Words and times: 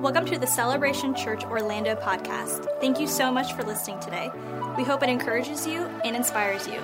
Welcome 0.00 0.26
to 0.26 0.38
the 0.38 0.46
Celebration 0.46 1.14
Church 1.14 1.42
Orlando 1.44 1.94
podcast. 1.94 2.68
Thank 2.80 3.00
you 3.00 3.06
so 3.06 3.32
much 3.32 3.54
for 3.54 3.62
listening 3.62 3.98
today. 3.98 4.30
We 4.76 4.84
hope 4.84 5.02
it 5.02 5.08
encourages 5.08 5.66
you 5.66 5.86
and 6.04 6.14
inspires 6.14 6.68
you. 6.68 6.82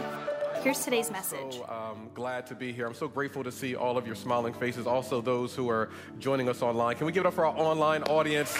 Here's 0.62 0.82
today's 0.82 1.10
message. 1.10 1.56
So 1.56 1.66
um, 1.68 2.08
glad 2.14 2.46
to 2.46 2.54
be 2.54 2.72
here. 2.72 2.86
I'm 2.86 2.94
so 2.94 3.08
grateful 3.08 3.44
to 3.44 3.52
see 3.52 3.76
all 3.76 3.98
of 3.98 4.06
your 4.06 4.16
smiling 4.16 4.54
faces, 4.54 4.86
also 4.86 5.20
those 5.20 5.54
who 5.54 5.68
are 5.68 5.90
joining 6.18 6.48
us 6.48 6.62
online. 6.62 6.96
Can 6.96 7.04
we 7.04 7.12
give 7.12 7.24
it 7.24 7.28
up 7.28 7.34
for 7.34 7.44
our 7.44 7.56
online 7.56 8.02
audience? 8.04 8.50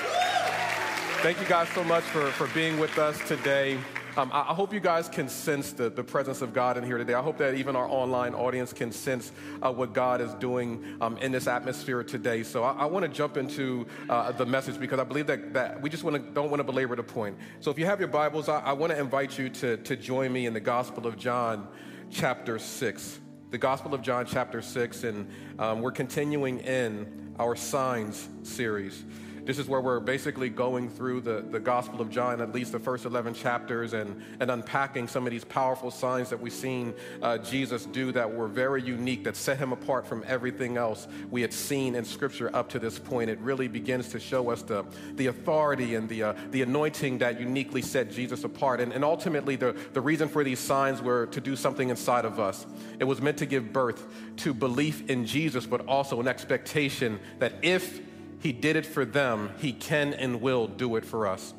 Thank 1.23 1.41
you 1.41 1.47
guys 1.47 1.69
so 1.71 1.83
much 1.83 2.05
for, 2.05 2.27
for 2.33 2.47
being 2.49 2.79
with 2.79 2.99
us 2.99 3.19
today. 3.27 3.79
Um, 4.15 4.31
I, 4.31 4.41
I, 4.41 4.55
hope 4.55 4.75
you 4.75 4.81
guys 4.81 5.09
can 5.09 5.27
sense 5.27 5.73
the, 5.73 5.89
the 5.89 6.05
presence 6.05 6.43
of 6.43 6.53
God 6.53 6.77
in 6.77 6.85
here 6.85 6.99
today. 6.99 7.15
I 7.15 7.23
hope 7.23 7.39
that 7.39 7.55
even 7.55 7.75
our 7.75 7.89
online 7.89 8.35
audience 8.35 8.71
can 8.71 8.93
sense 8.93 9.33
uh, 9.63 9.73
what 9.73 9.95
God 9.95 10.21
is 10.21 10.35
doing 10.35 10.99
um, 11.01 11.17
in 11.17 11.33
this 11.33 11.47
atmosphere 11.47 12.05
today. 12.05 12.43
So 12.43 12.63
I, 12.63 12.73
I 12.73 12.85
want 12.85 13.07
to 13.07 13.09
jump 13.09 13.39
into 13.39 13.87
uh, 14.11 14.33
the 14.33 14.45
message 14.45 14.79
because 14.79 15.01
I 15.01 15.05
believe 15.05 15.27
that, 15.29 15.55
that 15.55 15.81
we 15.81 15.89
just 15.89 16.05
wanna, 16.05 16.19
don't 16.19 16.51
want 16.51 16.61
to 16.61 16.65
belabor 16.65 16.95
the 16.95 17.03
point. 17.03 17.39
So 17.61 17.71
if 17.71 17.79
you 17.79 17.87
have 17.87 18.01
your 18.01 18.09
Bibles, 18.09 18.51
I, 18.51 18.59
I 18.61 18.73
want 18.75 18.93
to 18.93 18.99
invite 18.99 19.39
you 19.39 19.49
to, 19.49 19.79
to 19.79 19.97
join 19.97 20.31
me 20.31 20.45
in 20.45 20.53
the 20.53 20.61
Gospel 20.61 21.07
of 21.07 21.17
John, 21.17 21.67
chapter 22.11 22.59
6. 22.59 23.19
The 23.51 23.59
Gospel 23.59 23.95
of 23.95 24.03
John, 24.03 24.27
chapter 24.27 24.61
6, 24.61 25.05
and 25.05 25.31
um, 25.59 25.81
we're 25.81 25.91
continuing 25.91 26.59
in 26.61 27.35
our 27.39 27.57
signs 27.57 28.29
series. 28.43 29.05
This 29.45 29.59
is 29.59 29.67
where 29.67 29.81
we're 29.81 29.99
basically 29.99 30.49
going 30.49 30.89
through 30.89 31.23
the, 31.23 31.45
the 31.51 31.59
Gospel 31.59 32.01
of 32.01 32.11
John, 32.11 32.41
at 32.41 32.53
least 32.53 32.71
the 32.71 32.79
first 32.79 33.05
11 33.05 33.35
chapters, 33.35 33.93
and, 33.93 34.23
and 34.39 34.51
unpacking 34.53 35.09
some 35.09 35.27
of 35.27 35.33
these 35.33 35.45
powerful 35.45 35.91
signs 35.91 36.31
that 36.31 36.41
we've 36.41 36.53
seen 36.53 36.95
uh, 37.23 37.39
Jesus 37.39 37.85
do 37.87 38.13
that 38.13 38.33
were 38.33 38.47
very 38.47 38.81
unique, 38.81 39.25
that 39.25 39.35
set 39.37 39.59
him 39.59 39.73
apart 39.73 40.07
from 40.07 40.23
everything 40.29 40.77
else 40.77 41.09
we 41.31 41.43
had 41.43 41.53
seen 41.53 41.97
in 41.97 42.05
Scripture 42.05 42.55
up 42.55 42.69
to 42.69 42.79
this 42.79 43.01
point. 43.01 43.31
It 43.31 43.39
really 43.41 43.67
begins 43.67 44.09
to 44.11 44.21
show 44.21 44.49
us 44.49 44.63
the, 44.63 44.85
the 45.15 45.27
authority 45.27 45.97
and 45.97 46.09
the, 46.09 46.23
uh, 46.23 46.35
the 46.53 46.63
anointing 46.63 47.19
that 47.19 47.41
uniquely 47.41 47.83
set 47.83 48.13
Jesus 48.13 48.45
apart. 48.45 48.81
And, 48.81 48.93
and 48.93 49.05
ultimately, 49.05 49.57
the, 49.57 49.75
the 49.93 50.01
reason 50.01 50.29
for 50.29 50.45
these 50.45 50.61
signs 50.61 51.03
were 51.03 51.27
to 51.27 51.41
do 51.41 51.57
something 51.57 51.89
inside 51.89 52.25
of 52.25 52.39
us. 52.39 52.65
It 53.01 53.05
was 53.05 53.21
meant 53.21 53.39
to 53.39 53.47
give 53.47 53.73
birth 53.73 54.07
to 54.39 54.55
belief 54.55 55.11
in 55.11 55.27
Jesus, 55.27 55.67
but 55.67 55.87
also 55.89 56.21
an 56.21 56.29
expectation 56.29 57.19
that 57.41 57.55
if 57.63 58.01
he 58.43 58.51
did 58.51 58.75
it 58.75 58.85
for 58.85 59.05
them, 59.05 59.51
He 59.59 59.73
can 59.73 60.15
and 60.15 60.41
will 60.41 60.67
do 60.67 60.97
it 60.97 61.05
for 61.05 61.29
us. 61.29 61.55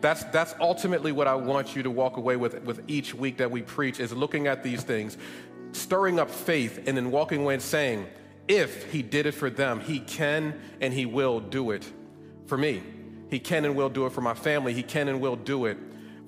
That's, 0.00 0.24
that's 0.24 0.54
ultimately 0.58 1.12
what 1.12 1.28
I 1.28 1.34
want 1.34 1.76
you 1.76 1.82
to 1.82 1.90
walk 1.90 2.16
away 2.16 2.36
with 2.36 2.64
with 2.64 2.82
each 2.88 3.14
week 3.14 3.36
that 3.36 3.50
we 3.50 3.60
preach 3.60 4.00
is 4.00 4.12
looking 4.14 4.46
at 4.46 4.62
these 4.62 4.82
things, 4.82 5.18
stirring 5.72 6.18
up 6.18 6.30
faith, 6.30 6.84
and 6.86 6.96
then 6.96 7.10
walking 7.10 7.42
away 7.42 7.54
and 7.54 7.62
saying, 7.62 8.06
if 8.48 8.90
He 8.90 9.02
did 9.02 9.26
it 9.26 9.32
for 9.32 9.50
them, 9.50 9.80
He 9.80 10.00
can 10.00 10.58
and 10.80 10.94
He 10.94 11.04
will 11.04 11.38
do 11.38 11.70
it 11.70 11.84
for 12.46 12.56
me. 12.56 12.82
He 13.28 13.38
can 13.38 13.66
and 13.66 13.76
will 13.76 13.90
do 13.90 14.06
it 14.06 14.12
for 14.12 14.22
my 14.22 14.34
family. 14.34 14.72
He 14.72 14.82
can 14.82 15.08
and 15.08 15.20
will 15.20 15.36
do 15.36 15.66
it 15.66 15.76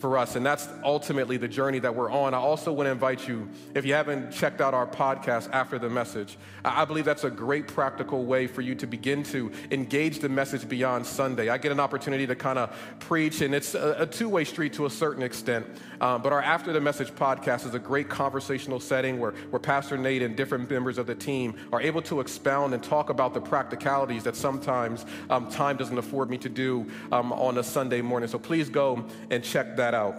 for 0.05 0.19
us. 0.19 0.37
And 0.37 0.45
that's 0.45 0.69
ultimately 0.83 1.39
the 1.39 1.49
journey 1.49 1.79
that 1.79 1.95
we're 1.95 2.11
on. 2.11 2.35
I 2.35 2.37
also 2.37 2.71
want 2.71 2.89
to 2.89 2.91
invite 2.91 3.27
you, 3.27 3.49
if 3.75 3.87
you 3.87 3.95
haven't 3.95 4.33
checked 4.33 4.61
out 4.61 4.75
our 4.75 4.87
podcast 4.87 5.49
after 5.51 5.79
the 5.79 5.89
message, 5.89 6.37
I 6.63 6.85
believe 6.85 7.07
that's 7.07 7.25
a 7.25 7.31
great 7.31 7.69
practical 7.69 8.27
way 8.27 8.47
for 8.47 8.61
you 8.61 8.75
to 8.75 8.87
begin 8.87 9.23
to 9.25 9.51
engage 9.71 10.19
the 10.19 10.29
message 10.29 10.69
beyond 10.69 11.07
Sunday. 11.07 11.49
I 11.49 11.57
get 11.57 11.73
an 11.73 11.81
opportunity 11.81 12.27
to 12.27 12.35
kind 12.35 12.59
of 12.59 12.77
preach, 12.99 13.41
and 13.41 13.55
it's 13.55 13.75
a, 13.75 14.05
two 14.05 14.29
way 14.29 14.45
street 14.45 14.75
to 14.75 14.85
a 14.85 14.91
certain 14.91 15.23
extent. 15.23 15.67
Um, 16.03 16.21
but 16.21 16.35
our 16.35 16.43
After 16.43 16.71
the 16.75 16.83
Message 16.83 17.11
podcast 17.11 17.67
is 17.67 17.73
a 17.73 17.79
great 17.79 18.11
conversational 18.11 18.81
setting 18.81 19.19
where, 19.19 19.31
where 19.49 19.61
Pastor 19.61 19.97
Nate 19.97 20.21
and 20.21 20.37
different 20.37 20.69
members 20.69 20.99
of 20.99 21.07
the 21.07 21.15
team 21.15 21.55
are 21.73 21.81
able 21.81 22.03
to 22.03 22.21
expound 22.21 22.75
and 22.75 22.83
talk 22.83 23.09
about 23.09 23.33
the 23.33 23.41
practicalities 23.41 24.23
that 24.25 24.37
sometimes 24.37 25.07
um, 25.31 25.49
time 25.51 25.79
doesn't 25.79 25.97
afford 25.97 26.29
me 26.29 26.37
to 26.37 26.51
do 26.51 26.85
um, 27.11 27.33
on 27.33 27.57
a 27.57 27.63
Sunday 27.63 28.03
morning. 28.03 28.29
So 28.29 28.39
please 28.39 28.69
go 28.69 29.07
and 29.31 29.43
check 29.43 29.77
that 29.77 29.94
out. 29.95 30.17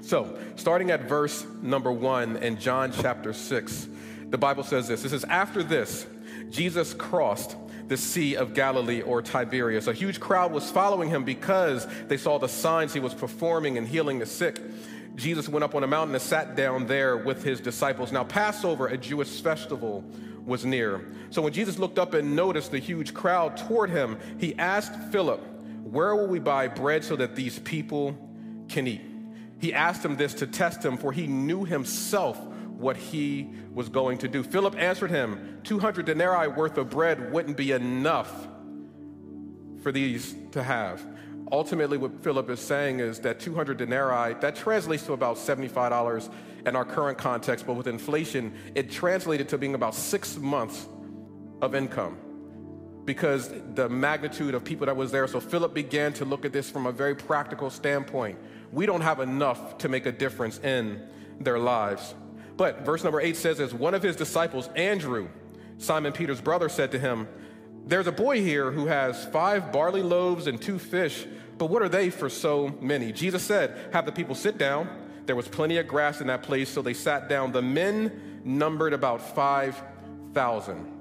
So, 0.00 0.38
starting 0.54 0.90
at 0.92 1.08
verse 1.08 1.44
number 1.60 1.90
one 1.90 2.36
in 2.36 2.58
John 2.58 2.92
chapter 2.92 3.32
6, 3.32 3.88
the 4.30 4.38
Bible 4.38 4.62
says 4.62 4.86
this. 4.86 5.04
It 5.04 5.08
says, 5.08 5.24
After 5.24 5.62
this, 5.62 6.06
Jesus 6.50 6.94
crossed 6.94 7.56
the 7.88 7.96
Sea 7.96 8.36
of 8.36 8.54
Galilee 8.54 9.02
or 9.02 9.22
Tiberias. 9.22 9.88
A 9.88 9.92
huge 9.92 10.20
crowd 10.20 10.52
was 10.52 10.70
following 10.70 11.08
him 11.08 11.24
because 11.24 11.86
they 12.06 12.16
saw 12.16 12.38
the 12.38 12.48
signs 12.48 12.92
he 12.92 13.00
was 13.00 13.14
performing 13.14 13.78
and 13.78 13.88
healing 13.88 14.18
the 14.18 14.26
sick. 14.26 14.60
Jesus 15.16 15.48
went 15.48 15.64
up 15.64 15.74
on 15.74 15.82
a 15.82 15.86
mountain 15.86 16.14
and 16.14 16.22
sat 16.22 16.54
down 16.54 16.86
there 16.86 17.16
with 17.16 17.42
his 17.42 17.60
disciples. 17.60 18.12
Now, 18.12 18.24
Passover, 18.24 18.86
a 18.86 18.96
Jewish 18.96 19.40
festival, 19.40 20.04
was 20.44 20.64
near. 20.64 21.04
So 21.30 21.42
when 21.42 21.52
Jesus 21.52 21.78
looked 21.78 21.98
up 21.98 22.14
and 22.14 22.36
noticed 22.36 22.70
the 22.70 22.78
huge 22.78 23.14
crowd 23.14 23.56
toward 23.56 23.90
him, 23.90 24.18
he 24.38 24.54
asked 24.56 24.94
Philip, 25.10 25.40
Where 25.82 26.14
will 26.14 26.28
we 26.28 26.38
buy 26.38 26.68
bread 26.68 27.04
so 27.04 27.16
that 27.16 27.34
these 27.34 27.58
people 27.58 28.16
can 28.68 28.86
eat? 28.86 29.02
He 29.60 29.74
asked 29.74 30.04
him 30.04 30.16
this 30.16 30.34
to 30.34 30.46
test 30.46 30.84
him, 30.84 30.96
for 30.96 31.12
he 31.12 31.26
knew 31.26 31.64
himself 31.64 32.38
what 32.78 32.96
he 32.96 33.50
was 33.72 33.88
going 33.88 34.18
to 34.18 34.28
do. 34.28 34.42
Philip 34.42 34.76
answered 34.78 35.10
him, 35.10 35.60
200 35.64 36.06
denarii 36.06 36.48
worth 36.48 36.78
of 36.78 36.90
bread 36.90 37.32
wouldn't 37.32 37.56
be 37.56 37.72
enough 37.72 38.46
for 39.82 39.90
these 39.90 40.34
to 40.52 40.62
have. 40.62 41.04
Ultimately, 41.50 41.98
what 41.98 42.22
Philip 42.22 42.50
is 42.50 42.60
saying 42.60 43.00
is 43.00 43.20
that 43.20 43.40
200 43.40 43.78
denarii, 43.78 44.34
that 44.40 44.54
translates 44.54 45.04
to 45.04 45.12
about 45.12 45.36
$75 45.36 46.30
in 46.66 46.76
our 46.76 46.84
current 46.84 47.18
context, 47.18 47.66
but 47.66 47.74
with 47.74 47.86
inflation, 47.86 48.54
it 48.74 48.90
translated 48.90 49.48
to 49.48 49.58
being 49.58 49.74
about 49.74 49.94
six 49.94 50.36
months 50.36 50.86
of 51.62 51.74
income 51.74 52.18
because 53.04 53.50
the 53.74 53.88
magnitude 53.88 54.54
of 54.54 54.62
people 54.62 54.84
that 54.84 54.94
was 54.94 55.10
there. 55.10 55.26
So 55.26 55.40
Philip 55.40 55.72
began 55.72 56.12
to 56.14 56.26
look 56.26 56.44
at 56.44 56.52
this 56.52 56.70
from 56.70 56.86
a 56.86 56.92
very 56.92 57.14
practical 57.14 57.70
standpoint. 57.70 58.38
We 58.72 58.86
don't 58.86 59.00
have 59.00 59.20
enough 59.20 59.78
to 59.78 59.88
make 59.88 60.06
a 60.06 60.12
difference 60.12 60.58
in 60.58 61.02
their 61.40 61.58
lives. 61.58 62.14
But 62.56 62.84
verse 62.84 63.04
number 63.04 63.20
eight 63.20 63.36
says, 63.36 63.60
as 63.60 63.72
one 63.72 63.94
of 63.94 64.02
his 64.02 64.16
disciples, 64.16 64.68
Andrew, 64.74 65.28
Simon 65.78 66.12
Peter's 66.12 66.40
brother, 66.40 66.68
said 66.68 66.90
to 66.92 66.98
him, 66.98 67.28
There's 67.86 68.06
a 68.06 68.12
boy 68.12 68.42
here 68.42 68.70
who 68.72 68.86
has 68.86 69.24
five 69.26 69.72
barley 69.72 70.02
loaves 70.02 70.46
and 70.46 70.60
two 70.60 70.78
fish, 70.78 71.26
but 71.56 71.66
what 71.66 71.82
are 71.82 71.88
they 71.88 72.10
for 72.10 72.28
so 72.28 72.76
many? 72.80 73.12
Jesus 73.12 73.42
said, 73.42 73.90
Have 73.92 74.06
the 74.06 74.12
people 74.12 74.34
sit 74.34 74.58
down. 74.58 74.88
There 75.26 75.36
was 75.36 75.46
plenty 75.46 75.76
of 75.76 75.86
grass 75.86 76.20
in 76.20 76.26
that 76.28 76.42
place, 76.42 76.68
so 76.68 76.82
they 76.82 76.94
sat 76.94 77.28
down. 77.28 77.52
The 77.52 77.62
men 77.62 78.40
numbered 78.44 78.92
about 78.92 79.20
5,000. 79.34 80.94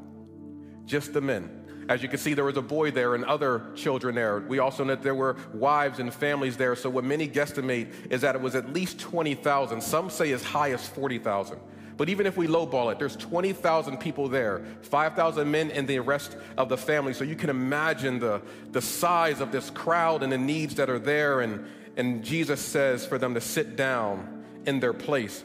Just 0.85 1.13
the 1.13 1.21
men. 1.21 1.66
As 1.89 2.03
you 2.03 2.09
can 2.09 2.19
see, 2.19 2.33
there 2.33 2.43
was 2.43 2.57
a 2.57 2.61
boy 2.61 2.91
there 2.91 3.15
and 3.15 3.23
other 3.23 3.63
children 3.75 4.15
there. 4.15 4.39
We 4.39 4.59
also 4.59 4.83
know 4.83 4.95
that 4.95 5.03
there 5.03 5.15
were 5.15 5.37
wives 5.53 5.99
and 5.99 6.13
families 6.13 6.57
there. 6.57 6.75
So, 6.75 6.89
what 6.89 7.05
many 7.05 7.29
guesstimate 7.29 8.11
is 8.11 8.21
that 8.21 8.35
it 8.35 8.41
was 8.41 8.55
at 8.55 8.73
least 8.73 8.99
20,000. 8.99 9.81
Some 9.81 10.09
say 10.09 10.31
as 10.33 10.43
high 10.43 10.71
as 10.71 10.87
40,000. 10.87 11.59
But 11.95 12.09
even 12.09 12.27
if 12.27 12.37
we 12.37 12.45
lowball 12.47 12.91
it, 12.91 12.99
there's 12.99 13.15
20,000 13.15 13.97
people 13.97 14.27
there, 14.27 14.63
5,000 14.81 15.49
men 15.49 15.71
and 15.71 15.87
the 15.87 15.99
rest 15.99 16.37
of 16.55 16.69
the 16.69 16.77
family. 16.77 17.13
So 17.13 17.23
you 17.23 17.35
can 17.35 17.49
imagine 17.49 18.19
the, 18.19 18.41
the 18.71 18.81
size 18.81 19.41
of 19.41 19.51
this 19.51 19.71
crowd 19.71 20.21
and 20.21 20.31
the 20.31 20.37
needs 20.37 20.75
that 20.75 20.91
are 20.91 20.99
there. 20.99 21.41
And, 21.41 21.65
and 21.95 22.23
Jesus 22.23 22.61
says 22.61 23.05
for 23.05 23.17
them 23.17 23.33
to 23.33 23.41
sit 23.41 23.75
down 23.75 24.45
in 24.67 24.79
their 24.79 24.93
place. 24.93 25.43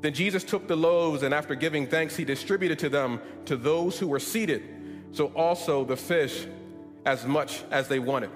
Then 0.00 0.14
Jesus 0.14 0.42
took 0.42 0.66
the 0.66 0.76
loaves 0.76 1.22
and 1.22 1.32
after 1.32 1.54
giving 1.54 1.86
thanks, 1.86 2.16
he 2.16 2.24
distributed 2.24 2.80
to 2.80 2.88
them 2.88 3.20
to 3.44 3.56
those 3.56 3.98
who 3.98 4.08
were 4.08 4.18
seated 4.18 4.73
so 5.14 5.26
also 5.28 5.84
the 5.84 5.96
fish 5.96 6.46
as 7.06 7.24
much 7.24 7.62
as 7.70 7.86
they 7.86 8.00
wanted. 8.00 8.30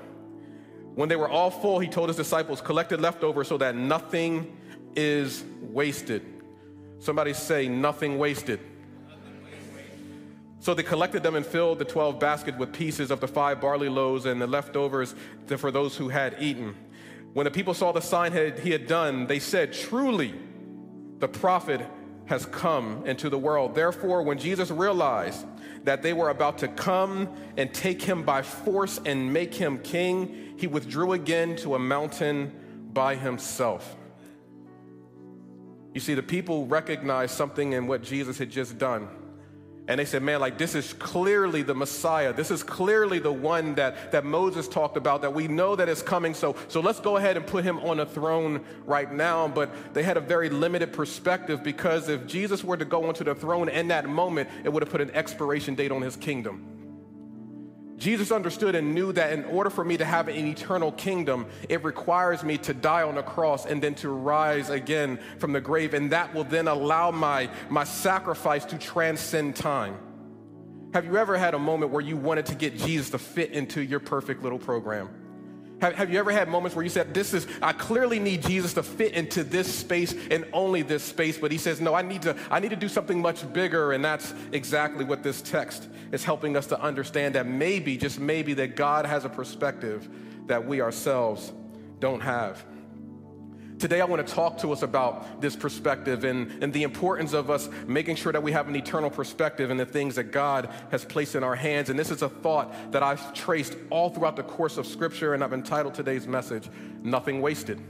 When 0.94 1.09
they 1.09 1.16
were 1.16 1.28
all 1.28 1.50
full, 1.50 1.81
he 1.81 1.89
told 1.89 2.09
his 2.09 2.16
disciples, 2.16 2.61
collect 2.61 2.91
the 2.91 2.97
leftovers 2.97 3.49
so 3.49 3.59
that 3.59 3.75
nothing 3.75 4.56
is 4.94 5.44
wasted. 5.61 6.25
Somebody 7.00 7.33
say, 7.33 7.69
nothing 7.69 8.16
wasted. 8.16 8.61
So 10.61 10.75
they 10.75 10.83
collected 10.83 11.22
them 11.22 11.34
and 11.34 11.44
filled 11.44 11.78
the 11.78 11.84
12 11.84 12.19
baskets 12.19 12.59
with 12.59 12.72
pieces 12.72 13.10
of 13.10 13.21
the 13.21 13.28
five 13.28 13.60
barley 13.60 13.89
loaves 13.89 14.27
and 14.27 14.41
the 14.41 14.47
leftovers 14.47 15.15
for 15.57 15.71
those 15.71 15.97
who 15.97 16.09
had 16.09 16.36
eaten. 16.41 16.77
When 17.33 17.45
the 17.45 17.51
people 17.51 17.74
saw 17.74 17.92
the 17.92 18.01
sign 18.01 18.33
he 18.60 18.71
had 18.71 18.86
done, 18.86 19.27
they 19.27 19.39
said, 19.39 19.72
Truly, 19.72 20.34
the 21.19 21.28
prophet 21.28 21.81
has 22.28 22.47
come 22.47 23.04
into 23.07 23.30
the 23.30 23.39
world. 23.39 23.75
Therefore, 23.75 24.22
when 24.22 24.39
Jesus 24.39 24.71
realized 24.71 25.47
that 25.84 26.03
they 26.03 26.13
were 26.13 26.28
about 26.28 26.59
to 26.59 26.69
come 26.69 27.28
and 27.57 27.72
take 27.72 28.03
him 28.03 28.22
by 28.22 28.42
force 28.42 29.01
and 29.04 29.33
make 29.33 29.54
him 29.54 29.78
king, 29.78 30.54
he 30.59 30.66
withdrew 30.66 31.15
again 31.15 31.57
to 31.57 31.75
a 31.75 31.78
mountain 31.78 32.53
by 32.92 33.15
himself. 33.15 33.97
You 35.95 36.01
see, 36.01 36.15
the 36.15 36.22
people 36.22 36.66
recognized 36.66 37.34
something 37.34 37.72
in 37.72 37.86
what 37.86 38.03
Jesus 38.03 38.39
had 38.39 38.51
just 38.51 38.77
done. 38.77 39.09
And 39.88 39.98
they 39.98 40.04
said, 40.04 40.22
man, 40.22 40.38
like 40.40 40.58
this 40.58 40.74
is 40.74 40.92
clearly 40.92 41.62
the 41.62 41.74
Messiah. 41.74 42.34
This 42.34 42.50
is 42.50 42.62
clearly 42.62 43.18
the 43.18 43.32
one 43.32 43.74
that, 43.76 44.12
that 44.12 44.24
Moses 44.24 44.68
talked 44.68 44.98
about, 44.98 45.22
that 45.22 45.32
we 45.32 45.48
know 45.48 45.74
that 45.74 45.88
is 45.88 46.02
coming. 46.02 46.34
So, 46.34 46.56
so 46.68 46.80
let's 46.80 47.00
go 47.00 47.16
ahead 47.16 47.38
and 47.38 47.46
put 47.46 47.64
him 47.64 47.78
on 47.78 47.98
a 48.00 48.06
throne 48.06 48.62
right 48.84 49.10
now. 49.10 49.48
But 49.48 49.94
they 49.94 50.02
had 50.02 50.18
a 50.18 50.20
very 50.20 50.50
limited 50.50 50.92
perspective 50.92 51.64
because 51.64 52.10
if 52.10 52.26
Jesus 52.26 52.62
were 52.62 52.76
to 52.76 52.84
go 52.84 53.08
onto 53.08 53.24
the 53.24 53.34
throne 53.34 53.70
in 53.70 53.88
that 53.88 54.06
moment, 54.06 54.50
it 54.62 54.70
would 54.70 54.82
have 54.82 54.90
put 54.90 55.00
an 55.00 55.10
expiration 55.12 55.74
date 55.74 55.90
on 55.90 56.02
his 56.02 56.16
kingdom. 56.16 56.78
Jesus 57.98 58.30
understood 58.30 58.77
and 58.77 58.95
knew 58.95 59.12
that 59.12 59.33
in 59.33 59.45
order 59.47 59.71
for 59.71 59.84
me 59.84 59.97
to 59.97 60.04
have 60.04 60.28
an 60.28 60.47
eternal 60.47 60.92
kingdom, 60.92 61.47
it 61.68 61.83
requires 61.83 62.45
me 62.45 62.56
to 62.59 62.72
die 62.72 63.03
on 63.03 63.16
the 63.16 63.22
cross 63.22 63.66
and 63.66 63.83
then 63.83 63.97
to 63.97 64.09
rise 64.09 64.71
again 64.71 65.18
from 65.39 65.53
the 65.53 65.60
grave. 65.60 65.95
And 65.95 66.12
that 66.12 66.33
will 66.33 66.45
then 66.45 66.68
allow 66.68 67.10
my, 67.10 67.50
my 67.68 67.83
sacrifice 67.83 68.65
to 68.66 68.78
transcend 68.78 69.56
time. 69.56 69.98
Have 70.95 71.04
you 71.04 71.16
ever 71.16 71.36
had 71.36 71.54
a 71.54 71.59
moment 71.59 71.91
where 71.91 72.00
you 72.00 72.16
wanted 72.16 72.47
to 72.47 72.54
get 72.54 72.78
Jesus 72.78 73.10
to 73.10 73.18
fit 73.18 73.50
into 73.50 73.83
your 73.83 74.00
perfect 74.00 74.42
little 74.42 74.59
program? 74.59 75.10
Have, 75.80 75.95
have 75.95 76.13
you 76.13 76.19
ever 76.19 76.33
had 76.33 76.48
moments 76.48 76.75
where 76.75 76.83
you 76.83 76.91
said, 76.91 77.15
This 77.15 77.33
is, 77.34 77.47
I 77.63 77.72
clearly 77.72 78.19
need 78.19 78.42
Jesus 78.42 78.75
to 78.75 78.83
fit 78.83 79.13
into 79.13 79.45
this 79.45 79.72
space 79.72 80.15
and 80.30 80.45
only 80.53 80.83
this 80.83 81.03
space, 81.03 81.39
but 81.39 81.53
he 81.53 81.59
says, 81.59 81.80
No, 81.80 81.95
I 81.95 82.03
need 82.03 82.22
to, 82.22 82.36
I 82.51 82.60
need 82.60 82.71
to 82.71 82.77
do 82.77 82.89
something 82.89 83.21
much 83.21 83.51
bigger. 83.53 83.92
And 83.92 84.04
that's 84.04 84.34
exactly 84.53 85.04
what 85.04 85.22
this 85.22 85.41
text 85.41 85.89
is 86.13 86.25
helping 86.25 86.57
us 86.57 86.66
to 86.69 86.80
understand 86.80 87.34
that 87.34 87.47
maybe, 87.47 87.97
just 87.97 88.19
maybe, 88.19 88.54
that 88.54 88.77
God 88.77 89.07
has 89.07 89.25
a 89.25 89.28
perspective 89.28 90.09
that 90.47 90.66
we 90.66 90.80
ourselves 90.80 91.53
don't 92.01 92.21
have. 92.21 92.65
Today, 93.78 94.01
I 94.01 94.04
want 94.07 94.27
to 94.27 94.34
talk 94.34 94.59
to 94.59 94.72
us 94.72 94.83
about 94.83 95.41
this 95.41 95.54
perspective 95.54 96.25
and, 96.25 96.65
and 96.65 96.72
the 96.72 96.83
importance 96.83 97.33
of 97.33 97.48
us 97.48 97.69
making 97.86 98.16
sure 98.16 98.33
that 98.33 98.42
we 98.42 98.51
have 98.51 98.69
an 98.69 98.75
eternal 98.75 99.09
perspective 99.09 99.71
in 99.71 99.77
the 99.77 99.86
things 99.86 100.16
that 100.16 100.33
God 100.33 100.69
has 100.91 101.04
placed 101.04 101.36
in 101.36 101.45
our 101.45 101.54
hands. 101.54 101.89
And 101.89 101.97
this 101.97 102.10
is 102.10 102.22
a 102.22 102.28
thought 102.28 102.75
that 102.91 103.04
I've 103.04 103.33
traced 103.34 103.77
all 103.91 104.10
throughout 104.10 104.34
the 104.34 104.42
course 104.42 104.78
of 104.78 104.86
Scripture, 104.86 105.34
and 105.34 105.45
I've 105.45 105.53
entitled 105.53 105.95
today's 105.95 106.27
message, 106.27 106.69
Nothing 107.03 107.41
Wasted. 107.41 107.80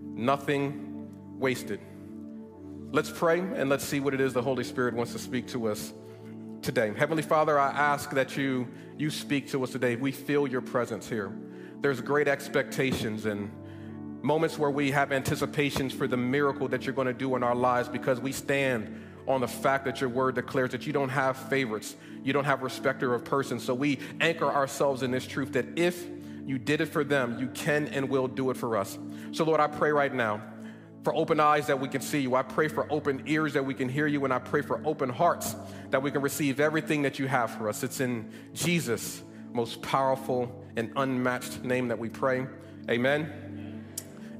Nothing 0.00 1.10
Wasted. 1.38 1.80
Let's 2.90 3.10
pray 3.10 3.40
and 3.40 3.68
let's 3.68 3.84
see 3.84 4.00
what 4.00 4.14
it 4.14 4.20
is 4.22 4.32
the 4.32 4.40
Holy 4.40 4.64
Spirit 4.64 4.94
wants 4.94 5.12
to 5.12 5.18
speak 5.18 5.46
to 5.48 5.68
us 5.68 5.92
today. 6.62 6.94
Heavenly 6.96 7.22
Father, 7.22 7.58
I 7.58 7.68
ask 7.68 8.10
that 8.12 8.38
you, 8.38 8.66
you 8.96 9.10
speak 9.10 9.50
to 9.50 9.62
us 9.62 9.72
today. 9.72 9.96
We 9.96 10.10
feel 10.10 10.46
your 10.46 10.62
presence 10.62 11.06
here. 11.06 11.36
There's 11.82 12.00
great 12.00 12.28
expectations 12.28 13.26
and 13.26 13.50
moments 14.26 14.58
where 14.58 14.70
we 14.70 14.90
have 14.90 15.12
anticipations 15.12 15.92
for 15.92 16.08
the 16.08 16.16
miracle 16.16 16.66
that 16.66 16.84
you're 16.84 16.94
going 16.94 17.06
to 17.06 17.14
do 17.14 17.36
in 17.36 17.44
our 17.44 17.54
lives 17.54 17.88
because 17.88 18.20
we 18.20 18.32
stand 18.32 19.02
on 19.28 19.40
the 19.40 19.46
fact 19.48 19.84
that 19.84 20.00
your 20.00 20.10
word 20.10 20.34
declares 20.34 20.72
that 20.72 20.84
you 20.84 20.92
don't 20.92 21.10
have 21.10 21.36
favorites, 21.48 21.94
you 22.24 22.32
don't 22.32 22.44
have 22.44 22.62
respecter 22.62 23.14
of 23.14 23.24
persons. 23.24 23.64
So 23.64 23.72
we 23.72 24.00
anchor 24.20 24.50
ourselves 24.50 25.04
in 25.04 25.12
this 25.12 25.26
truth 25.28 25.52
that 25.52 25.78
if 25.78 26.08
you 26.44 26.58
did 26.58 26.80
it 26.80 26.86
for 26.86 27.04
them, 27.04 27.38
you 27.38 27.46
can 27.48 27.86
and 27.88 28.08
will 28.08 28.26
do 28.26 28.50
it 28.50 28.56
for 28.56 28.76
us. 28.76 28.98
So, 29.30 29.44
Lord, 29.44 29.60
I 29.60 29.68
pray 29.68 29.92
right 29.92 30.12
now 30.12 30.42
for 31.04 31.14
open 31.14 31.38
eyes 31.38 31.68
that 31.68 31.78
we 31.78 31.88
can 31.88 32.00
see 32.00 32.20
you. 32.20 32.34
I 32.34 32.42
pray 32.42 32.66
for 32.66 32.92
open 32.92 33.22
ears 33.26 33.52
that 33.52 33.64
we 33.64 33.74
can 33.74 33.88
hear 33.88 34.08
you, 34.08 34.24
and 34.24 34.34
I 34.34 34.40
pray 34.40 34.62
for 34.62 34.80
open 34.84 35.08
hearts 35.08 35.54
that 35.90 36.02
we 36.02 36.10
can 36.10 36.20
receive 36.20 36.58
everything 36.58 37.02
that 37.02 37.20
you 37.20 37.28
have 37.28 37.52
for 37.52 37.68
us. 37.68 37.84
It's 37.84 38.00
in 38.00 38.32
Jesus' 38.54 39.22
most 39.52 39.82
powerful 39.82 40.64
and 40.76 40.92
unmatched 40.96 41.62
name 41.62 41.88
that 41.88 41.98
we 41.98 42.08
pray. 42.08 42.46
Amen 42.90 43.45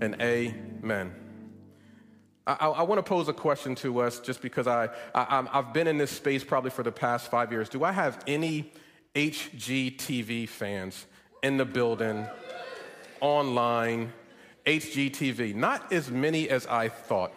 and 0.01 0.21
amen. 0.21 1.15
I, 2.47 2.55
I, 2.69 2.83
want 2.83 2.99
to 2.99 3.03
pose 3.03 3.29
a 3.29 3.33
question 3.33 3.75
to 3.77 4.01
us 4.01 4.21
just 4.21 4.41
because 4.41 4.69
I, 4.69 4.89
I, 5.15 5.47
I've 5.53 5.73
been 5.73 5.89
in 5.89 5.99
this 5.99 6.13
space 6.13 6.45
probably 6.45 6.71
for 6.71 6.85
the 6.85 6.93
past 6.93 7.29
five 7.29 7.51
years. 7.51 7.69
Do 7.69 7.83
I 7.83 7.91
have 7.91 8.23
any 8.27 8.73
HGTV 9.17 10.49
fans 10.49 11.07
in 11.43 11.57
the 11.57 11.65
building, 11.65 12.27
online, 13.21 14.13
HGTV? 14.65 15.57
Not 15.57 15.93
as 15.93 16.09
many 16.09 16.49
as 16.49 16.67
I 16.69 16.89
thought 16.89 17.33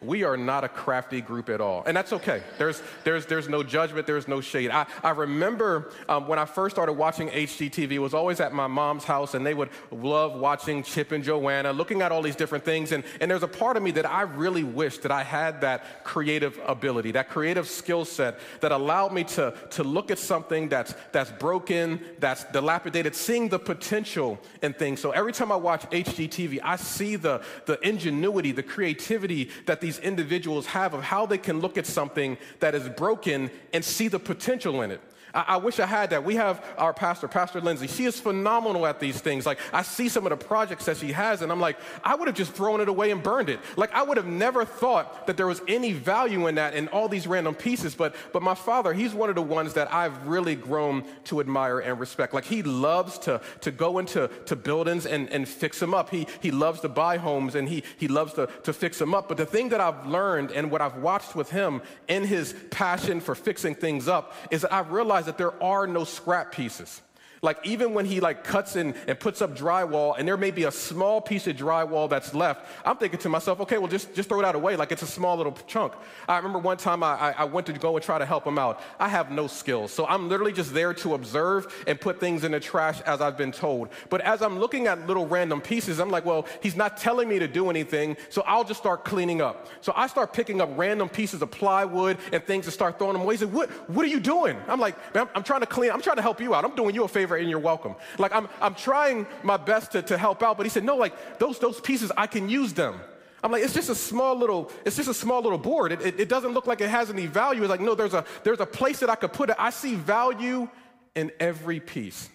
we 0.00 0.22
are 0.22 0.36
not 0.36 0.62
a 0.62 0.68
crafty 0.68 1.20
group 1.20 1.48
at 1.48 1.60
all. 1.60 1.82
And 1.84 1.96
that's 1.96 2.12
okay. 2.12 2.42
There's, 2.56 2.80
there's, 3.02 3.26
there's 3.26 3.48
no 3.48 3.64
judgment, 3.64 4.06
there's 4.06 4.28
no 4.28 4.40
shade. 4.40 4.70
I, 4.70 4.86
I 5.02 5.10
remember 5.10 5.90
um, 6.08 6.28
when 6.28 6.38
I 6.38 6.44
first 6.44 6.76
started 6.76 6.92
watching 6.92 7.28
HGTV, 7.28 7.92
it 7.92 7.98
was 7.98 8.14
always 8.14 8.38
at 8.38 8.52
my 8.52 8.68
mom's 8.68 9.04
house, 9.04 9.34
and 9.34 9.44
they 9.44 9.54
would 9.54 9.70
love 9.90 10.38
watching 10.38 10.84
Chip 10.84 11.10
and 11.10 11.24
Joanna, 11.24 11.72
looking 11.72 12.02
at 12.02 12.12
all 12.12 12.22
these 12.22 12.36
different 12.36 12.64
things. 12.64 12.92
And, 12.92 13.02
and 13.20 13.28
there's 13.28 13.42
a 13.42 13.48
part 13.48 13.76
of 13.76 13.82
me 13.82 13.90
that 13.92 14.06
I 14.06 14.22
really 14.22 14.62
wish 14.62 14.98
that 14.98 15.10
I 15.10 15.24
had 15.24 15.62
that 15.62 16.04
creative 16.04 16.60
ability, 16.64 17.12
that 17.12 17.28
creative 17.28 17.66
skill 17.68 18.04
set 18.04 18.38
that 18.60 18.70
allowed 18.70 19.12
me 19.12 19.24
to, 19.24 19.52
to 19.70 19.82
look 19.82 20.12
at 20.12 20.18
something 20.18 20.68
that's, 20.68 20.94
that's 21.10 21.32
broken, 21.32 22.00
that's 22.20 22.44
dilapidated, 22.44 23.16
seeing 23.16 23.48
the 23.48 23.58
potential 23.58 24.38
in 24.62 24.74
things. 24.74 25.00
So 25.00 25.10
every 25.10 25.32
time 25.32 25.50
I 25.50 25.56
watch 25.56 25.82
HGTV, 25.90 26.60
I 26.62 26.76
see 26.76 27.16
the, 27.16 27.42
the 27.66 27.80
ingenuity, 27.86 28.52
the 28.52 28.62
creativity 28.62 29.50
that 29.66 29.80
the 29.80 29.87
these 29.88 29.98
individuals 30.00 30.66
have 30.66 30.92
of 30.92 31.02
how 31.02 31.24
they 31.24 31.38
can 31.38 31.60
look 31.60 31.78
at 31.78 31.86
something 31.86 32.36
that 32.60 32.74
is 32.74 32.86
broken 32.90 33.50
and 33.72 33.82
see 33.82 34.06
the 34.06 34.18
potential 34.18 34.82
in 34.82 34.90
it. 34.90 35.00
I, 35.34 35.44
I, 35.48 35.56
wish 35.56 35.80
I 35.80 35.86
had 35.86 36.10
that. 36.10 36.24
We 36.24 36.36
have 36.36 36.64
our 36.76 36.92
pastor, 36.92 37.28
Pastor 37.28 37.60
Lindsay. 37.60 37.86
She 37.86 38.04
is 38.04 38.18
phenomenal 38.18 38.86
at 38.86 39.00
these 39.00 39.20
things. 39.20 39.46
Like, 39.46 39.58
I 39.72 39.82
see 39.82 40.08
some 40.08 40.26
of 40.26 40.30
the 40.30 40.44
projects 40.44 40.86
that 40.86 40.96
she 40.96 41.12
has, 41.12 41.42
and 41.42 41.52
I'm 41.52 41.60
like, 41.60 41.78
I 42.04 42.14
would 42.14 42.28
have 42.28 42.36
just 42.36 42.52
thrown 42.52 42.80
it 42.80 42.88
away 42.88 43.10
and 43.10 43.22
burned 43.22 43.48
it. 43.48 43.60
Like, 43.76 43.92
I 43.94 44.02
would 44.02 44.16
have 44.16 44.26
never 44.26 44.64
thought 44.64 45.26
that 45.26 45.36
there 45.36 45.46
was 45.46 45.62
any 45.68 45.92
value 45.92 46.46
in 46.46 46.56
that 46.56 46.74
and 46.74 46.88
all 46.90 47.08
these 47.08 47.26
random 47.26 47.54
pieces. 47.54 47.94
But, 47.94 48.14
but 48.32 48.42
my 48.42 48.54
father, 48.54 48.92
he's 48.92 49.14
one 49.14 49.28
of 49.28 49.34
the 49.34 49.42
ones 49.42 49.74
that 49.74 49.92
I've 49.92 50.26
really 50.26 50.54
grown 50.54 51.04
to 51.24 51.40
admire 51.40 51.80
and 51.80 51.98
respect. 51.98 52.34
Like, 52.34 52.44
he 52.44 52.62
loves 52.62 53.18
to, 53.20 53.40
to 53.60 53.70
go 53.70 53.98
into 53.98 54.28
to 54.46 54.56
buildings 54.56 55.06
and, 55.06 55.30
and 55.30 55.48
fix 55.48 55.78
them 55.78 55.94
up. 55.94 56.10
He, 56.10 56.26
he 56.40 56.50
loves 56.50 56.80
to 56.80 56.88
buy 56.88 57.16
homes 57.16 57.54
and 57.54 57.68
he, 57.68 57.82
he 57.96 58.08
loves 58.08 58.34
to, 58.34 58.48
to 58.64 58.72
fix 58.72 58.98
them 58.98 59.14
up. 59.14 59.28
But 59.28 59.36
the 59.36 59.46
thing 59.46 59.70
that 59.70 59.80
I've 59.80 60.06
learned 60.06 60.52
and 60.52 60.70
what 60.70 60.80
I've 60.80 60.96
watched 60.96 61.34
with 61.34 61.50
him 61.50 61.82
in 62.08 62.24
his 62.24 62.54
passion 62.70 63.20
for 63.20 63.34
fixing 63.34 63.74
things 63.74 64.08
up 64.08 64.34
is 64.50 64.62
that 64.62 64.72
I've 64.72 64.90
realized 64.92 65.17
that 65.26 65.38
there 65.38 65.60
are 65.62 65.86
no 65.86 66.04
scrap 66.04 66.52
pieces. 66.52 67.00
Like 67.42 67.58
even 67.64 67.94
when 67.94 68.04
he 68.04 68.20
like 68.20 68.44
cuts 68.44 68.76
in 68.76 68.94
and 69.06 69.18
puts 69.18 69.42
up 69.42 69.56
drywall 69.56 70.14
and 70.18 70.26
there 70.26 70.36
may 70.36 70.50
be 70.50 70.64
a 70.64 70.72
small 70.72 71.20
piece 71.20 71.46
of 71.46 71.56
drywall 71.56 72.08
that's 72.08 72.34
left, 72.34 72.66
I'm 72.84 72.96
thinking 72.96 73.18
to 73.20 73.28
myself, 73.28 73.60
okay, 73.60 73.78
well 73.78 73.88
just, 73.88 74.14
just 74.14 74.28
throw 74.28 74.40
it 74.40 74.44
out 74.44 74.54
away 74.54 74.76
like 74.76 74.92
it's 74.92 75.02
a 75.02 75.06
small 75.06 75.36
little 75.36 75.56
chunk. 75.66 75.92
I 76.28 76.36
remember 76.36 76.58
one 76.58 76.76
time 76.76 77.02
I, 77.02 77.34
I 77.36 77.44
went 77.44 77.66
to 77.66 77.72
go 77.72 77.96
and 77.96 78.04
try 78.04 78.18
to 78.18 78.26
help 78.26 78.46
him 78.46 78.58
out. 78.58 78.80
I 78.98 79.08
have 79.08 79.30
no 79.30 79.46
skills. 79.46 79.92
So 79.92 80.06
I'm 80.06 80.28
literally 80.28 80.52
just 80.52 80.74
there 80.74 80.94
to 80.94 81.14
observe 81.14 81.72
and 81.86 82.00
put 82.00 82.20
things 82.20 82.44
in 82.44 82.52
the 82.52 82.60
trash 82.60 83.00
as 83.02 83.20
I've 83.20 83.36
been 83.36 83.52
told. 83.52 83.88
But 84.10 84.20
as 84.22 84.42
I'm 84.42 84.58
looking 84.58 84.86
at 84.86 85.06
little 85.06 85.26
random 85.26 85.60
pieces, 85.60 86.00
I'm 86.00 86.10
like, 86.10 86.24
well, 86.24 86.46
he's 86.62 86.76
not 86.76 86.96
telling 86.96 87.28
me 87.28 87.38
to 87.38 87.48
do 87.48 87.70
anything, 87.70 88.16
so 88.30 88.42
I'll 88.46 88.64
just 88.64 88.80
start 88.80 89.04
cleaning 89.04 89.40
up. 89.40 89.68
So 89.80 89.92
I 89.94 90.06
start 90.06 90.32
picking 90.32 90.60
up 90.60 90.70
random 90.76 91.08
pieces 91.08 91.42
of 91.42 91.50
plywood 91.50 92.18
and 92.32 92.42
things 92.44 92.66
and 92.66 92.72
start 92.72 92.98
throwing 92.98 93.14
them 93.14 93.22
away. 93.22 93.34
He 93.34 93.38
said, 93.38 93.52
what, 93.52 93.70
what 93.88 94.04
are 94.04 94.08
you 94.08 94.20
doing? 94.20 94.56
I'm 94.66 94.80
like, 94.80 94.96
I'm, 95.14 95.28
I'm 95.34 95.42
trying 95.42 95.60
to 95.60 95.66
clean, 95.66 95.90
I'm 95.92 96.02
trying 96.02 96.16
to 96.16 96.22
help 96.22 96.40
you 96.40 96.54
out. 96.54 96.64
I'm 96.64 96.74
doing 96.74 96.94
you 96.94 97.04
a 97.04 97.08
favor 97.08 97.27
favor 97.28 97.36
and 97.36 97.50
you're 97.50 97.58
welcome. 97.58 97.94
Like 98.18 98.34
I'm, 98.34 98.48
I'm 98.60 98.74
trying 98.74 99.26
my 99.42 99.56
best 99.56 99.92
to, 99.92 100.02
to 100.02 100.18
help 100.18 100.42
out, 100.42 100.56
but 100.56 100.64
he 100.64 100.70
said, 100.70 100.84
no, 100.84 100.96
like 100.96 101.38
those, 101.38 101.58
those 101.58 101.80
pieces, 101.80 102.10
I 102.16 102.26
can 102.26 102.48
use 102.48 102.72
them. 102.72 103.00
I'm 103.42 103.52
like, 103.52 103.62
it's 103.62 103.74
just 103.74 103.88
a 103.88 103.94
small 103.94 104.36
little, 104.36 104.72
it's 104.84 104.96
just 104.96 105.08
a 105.08 105.14
small 105.14 105.42
little 105.42 105.58
board. 105.58 105.92
It, 105.92 106.02
it, 106.02 106.20
it 106.20 106.28
doesn't 106.28 106.52
look 106.52 106.66
like 106.66 106.80
it 106.80 106.90
has 106.90 107.10
any 107.10 107.26
value. 107.26 107.62
It's 107.62 107.70
like, 107.70 107.80
no, 107.80 107.94
there's 107.94 108.14
a, 108.14 108.24
there's 108.42 108.60
a 108.60 108.66
place 108.66 108.98
that 109.00 109.10
I 109.10 109.14
could 109.14 109.32
put 109.32 109.50
it. 109.50 109.56
I 109.58 109.70
see 109.70 109.94
value 109.94 110.68
in 111.14 111.30
every 111.38 111.78
piece. 111.78 112.28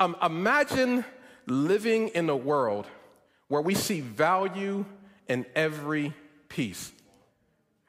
Um, 0.00 0.16
imagine 0.20 1.04
living 1.46 2.08
in 2.08 2.28
a 2.28 2.36
world 2.36 2.86
where 3.46 3.62
we 3.62 3.74
see 3.74 4.00
value 4.00 4.84
in 5.28 5.46
every 5.54 6.14
piece. 6.48 6.92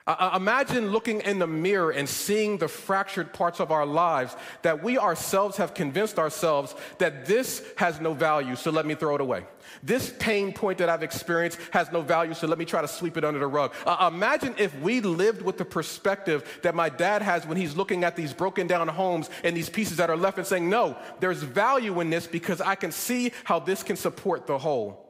Uh, 0.06 0.32
imagine 0.36 0.92
looking 0.92 1.22
in 1.22 1.40
the 1.40 1.48
mirror 1.48 1.92
and 1.92 2.10
seeing 2.10 2.58
the 2.58 2.68
fractured 2.68 3.32
parts 3.32 3.62
of 3.62 3.72
our 3.72 3.86
lives 3.86 4.36
that 4.62 4.84
we 4.84 4.98
ourselves 4.98 5.56
have 5.56 5.74
convinced 5.74 6.20
ourselves 6.20 6.76
that 6.98 7.26
this 7.26 7.66
has 7.78 8.02
no 8.02 8.14
value, 8.14 8.54
so 8.54 8.70
let 8.70 8.86
me 8.86 8.96
throw 8.96 9.16
it 9.16 9.22
away. 9.22 9.46
This 9.82 10.14
pain 10.20 10.52
point 10.52 10.78
that 10.80 10.90
I've 10.90 11.04
experienced 11.04 11.58
has 11.72 11.90
no 11.90 12.02
value, 12.02 12.34
so 12.34 12.48
let 12.48 12.58
me 12.58 12.66
try 12.66 12.82
to 12.82 12.88
sweep 12.88 13.16
it 13.16 13.24
under 13.24 13.40
the 13.40 13.48
rug. 13.48 13.74
Uh, 13.86 14.12
imagine 14.14 14.54
if 14.58 14.78
we 14.82 15.00
lived 15.00 15.42
with 15.42 15.58
the 15.58 15.64
perspective 15.64 16.60
that 16.64 16.76
my 16.76 16.90
dad 16.90 17.22
has 17.22 17.48
when 17.48 17.56
he's 17.56 17.78
looking 17.78 18.04
at 18.04 18.18
these 18.18 18.34
broken 18.34 18.68
down 18.68 18.90
homes 18.90 19.30
and 19.46 19.56
these 19.56 19.70
pieces 19.70 19.96
that 19.98 20.10
are 20.10 20.18
left 20.18 20.38
and 20.38 20.46
saying, 20.46 20.70
No, 20.70 20.98
there's 21.22 21.44
value 21.44 22.02
in 22.02 22.10
this 22.10 22.28
because 22.28 22.60
I 22.60 22.76
can 22.76 22.92
see 22.92 23.32
how 23.46 23.60
this 23.60 23.84
can 23.84 23.96
support 23.96 24.48
the 24.48 24.58
whole. 24.58 25.03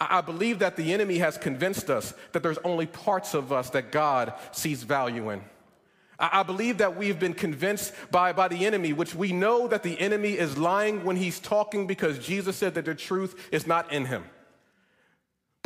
I 0.00 0.20
believe 0.20 0.60
that 0.60 0.76
the 0.76 0.92
enemy 0.92 1.18
has 1.18 1.36
convinced 1.36 1.90
us 1.90 2.14
that 2.32 2.42
there's 2.42 2.58
only 2.58 2.86
parts 2.86 3.34
of 3.34 3.52
us 3.52 3.70
that 3.70 3.90
God 3.90 4.32
sees 4.52 4.82
value 4.82 5.30
in. 5.30 5.42
I 6.20 6.42
believe 6.42 6.78
that 6.78 6.96
we've 6.96 7.18
been 7.18 7.34
convinced 7.34 7.92
by, 8.10 8.32
by 8.32 8.48
the 8.48 8.66
enemy, 8.66 8.92
which 8.92 9.14
we 9.14 9.32
know 9.32 9.68
that 9.68 9.84
the 9.84 9.98
enemy 10.00 10.32
is 10.32 10.58
lying 10.58 11.04
when 11.04 11.14
he's 11.14 11.38
talking 11.38 11.86
because 11.86 12.18
Jesus 12.18 12.56
said 12.56 12.74
that 12.74 12.86
the 12.86 12.94
truth 12.94 13.48
is 13.52 13.66
not 13.68 13.92
in 13.92 14.06
him. 14.06 14.24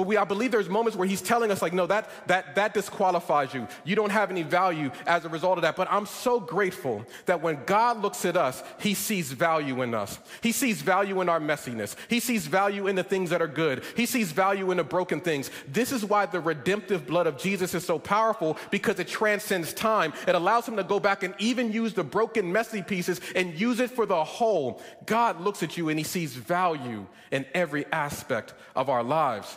But 0.02 0.08
we, 0.08 0.16
I 0.16 0.24
believe 0.24 0.50
there's 0.50 0.68
moments 0.68 0.98
where 0.98 1.06
he's 1.06 1.22
telling 1.22 1.52
us, 1.52 1.62
like, 1.62 1.72
no, 1.72 1.86
that, 1.86 2.10
that, 2.26 2.56
that 2.56 2.74
disqualifies 2.74 3.54
you. 3.54 3.68
You 3.84 3.94
don't 3.94 4.10
have 4.10 4.32
any 4.32 4.42
value 4.42 4.90
as 5.06 5.24
a 5.24 5.28
result 5.28 5.58
of 5.58 5.62
that. 5.62 5.76
But 5.76 5.86
I'm 5.92 6.06
so 6.06 6.40
grateful 6.40 7.06
that 7.26 7.40
when 7.40 7.60
God 7.66 8.02
looks 8.02 8.24
at 8.24 8.36
us, 8.36 8.64
he 8.80 8.94
sees 8.94 9.30
value 9.30 9.80
in 9.82 9.94
us. 9.94 10.18
He 10.40 10.50
sees 10.50 10.82
value 10.82 11.20
in 11.20 11.28
our 11.28 11.38
messiness. 11.38 11.94
He 12.08 12.18
sees 12.18 12.48
value 12.48 12.88
in 12.88 12.96
the 12.96 13.04
things 13.04 13.30
that 13.30 13.40
are 13.40 13.46
good. 13.46 13.84
He 13.94 14.06
sees 14.06 14.32
value 14.32 14.72
in 14.72 14.78
the 14.78 14.82
broken 14.82 15.20
things. 15.20 15.52
This 15.68 15.92
is 15.92 16.04
why 16.04 16.26
the 16.26 16.40
redemptive 16.40 17.06
blood 17.06 17.28
of 17.28 17.38
Jesus 17.38 17.72
is 17.72 17.86
so 17.86 18.00
powerful 18.00 18.58
because 18.72 18.98
it 18.98 19.06
transcends 19.06 19.72
time. 19.72 20.14
It 20.26 20.34
allows 20.34 20.66
him 20.66 20.74
to 20.78 20.82
go 20.82 20.98
back 20.98 21.22
and 21.22 21.32
even 21.38 21.70
use 21.70 21.94
the 21.94 22.02
broken, 22.02 22.50
messy 22.50 22.82
pieces 22.82 23.20
and 23.36 23.54
use 23.54 23.78
it 23.78 23.92
for 23.92 24.04
the 24.04 24.24
whole. 24.24 24.82
God 25.06 25.40
looks 25.40 25.62
at 25.62 25.76
you 25.76 25.90
and 25.90 25.98
he 26.00 26.04
sees 26.04 26.34
value 26.34 27.06
in 27.30 27.46
every 27.54 27.86
aspect 27.92 28.54
of 28.74 28.88
our 28.88 29.04
lives. 29.04 29.56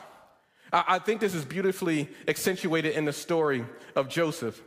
I, 0.76 1.00
think 1.00 1.22
this 1.22 1.34
is 1.34 1.46
beautifully 1.46 2.10
accentuated 2.28 2.96
in 2.96 3.06
the 3.06 3.14
story 3.14 3.66
of 3.96 4.10
Joseph. 4.10 4.62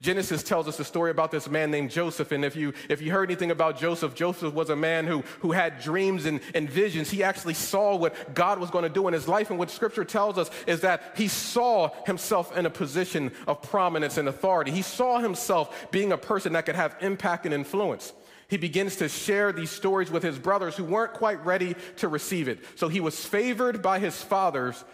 Genesis 0.00 0.44
tells 0.44 0.68
us 0.68 0.78
a 0.78 0.84
story 0.84 1.10
about 1.10 1.32
this 1.32 1.48
man 1.50 1.72
named 1.72 1.90
Joseph. 1.90 2.30
And 2.30 2.44
if 2.44 2.54
you, 2.54 2.72
if 2.88 3.02
you 3.02 3.10
heard 3.10 3.28
anything 3.28 3.50
about 3.50 3.76
Joseph, 3.76 4.14
Joseph 4.14 4.54
was 4.54 4.70
a 4.70 4.76
man 4.76 5.08
who, 5.08 5.24
who 5.40 5.50
had 5.50 5.80
dreams 5.80 6.24
and, 6.26 6.38
and 6.54 6.70
visions. 6.70 7.10
He 7.10 7.24
actually 7.24 7.54
saw 7.54 7.96
what 7.96 8.32
God 8.32 8.60
was 8.60 8.70
going 8.70 8.84
to 8.84 8.88
do 8.88 9.08
in 9.08 9.14
his 9.14 9.26
life. 9.26 9.50
And 9.50 9.58
what 9.58 9.72
scripture 9.72 10.04
tells 10.04 10.38
us 10.38 10.48
is 10.68 10.82
that 10.82 11.14
he 11.16 11.26
saw 11.26 11.90
himself 12.06 12.56
in 12.56 12.64
a 12.64 12.70
position 12.70 13.32
of 13.48 13.60
prominence 13.60 14.16
and 14.16 14.28
authority. 14.28 14.70
He 14.70 14.82
saw 14.82 15.18
himself 15.18 15.88
being 15.90 16.12
a 16.12 16.18
person 16.18 16.52
that 16.52 16.66
could 16.66 16.76
have 16.76 16.94
impact 17.00 17.44
and 17.44 17.52
influence. 17.52 18.12
He 18.48 18.56
begins 18.56 18.96
to 18.96 19.08
share 19.08 19.52
these 19.52 19.70
stories 19.70 20.10
with 20.10 20.22
his 20.22 20.38
brothers 20.38 20.76
who 20.76 20.84
weren't 20.84 21.12
quite 21.12 21.44
ready 21.44 21.74
to 21.96 22.06
receive 22.06 22.46
it. 22.46 22.60
So 22.76 22.86
he 22.88 23.00
was 23.00 23.24
favored 23.24 23.82
by 23.82 23.98
his 23.98 24.22
fathers, 24.22 24.84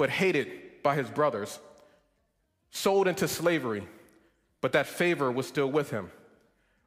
but 0.00 0.08
hated 0.08 0.48
by 0.82 0.94
his 0.94 1.10
brothers, 1.10 1.58
sold 2.70 3.06
into 3.06 3.28
slavery, 3.28 3.86
but 4.62 4.72
that 4.72 4.86
favor 4.86 5.30
was 5.30 5.46
still 5.46 5.70
with 5.70 5.90
him, 5.90 6.10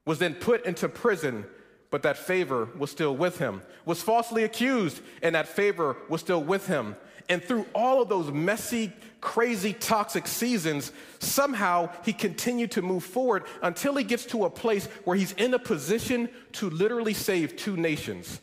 was 0.03 0.17
then 0.17 0.33
put 0.33 0.65
into 0.65 0.89
prison, 0.89 1.45
but 1.91 2.01
that 2.01 2.17
favor 2.17 2.69
was 2.75 2.89
still 2.89 3.15
with 3.15 3.37
him, 3.37 3.61
was 3.85 4.01
falsely 4.01 4.43
accused, 4.43 4.99
and 5.21 5.35
that 5.35 5.47
favor 5.47 5.95
was 6.09 6.21
still 6.21 6.41
with 6.41 6.65
him. 6.65 6.95
And 7.29 7.39
through 7.43 7.67
all 7.75 8.01
of 8.01 8.09
those 8.09 8.31
messy, 8.31 8.91
crazy, 9.21 9.73
toxic 9.73 10.25
seasons, 10.25 10.91
somehow 11.19 11.91
he 12.03 12.13
continued 12.13 12.71
to 12.71 12.81
move 12.81 13.03
forward 13.03 13.43
until 13.61 13.95
he 13.95 14.03
gets 14.03 14.25
to 14.25 14.45
a 14.45 14.49
place 14.49 14.87
where 15.03 15.15
he's 15.15 15.33
in 15.33 15.53
a 15.53 15.59
position 15.59 16.29
to 16.53 16.67
literally 16.71 17.13
save 17.13 17.57
two 17.57 17.77
nations. 17.77 18.41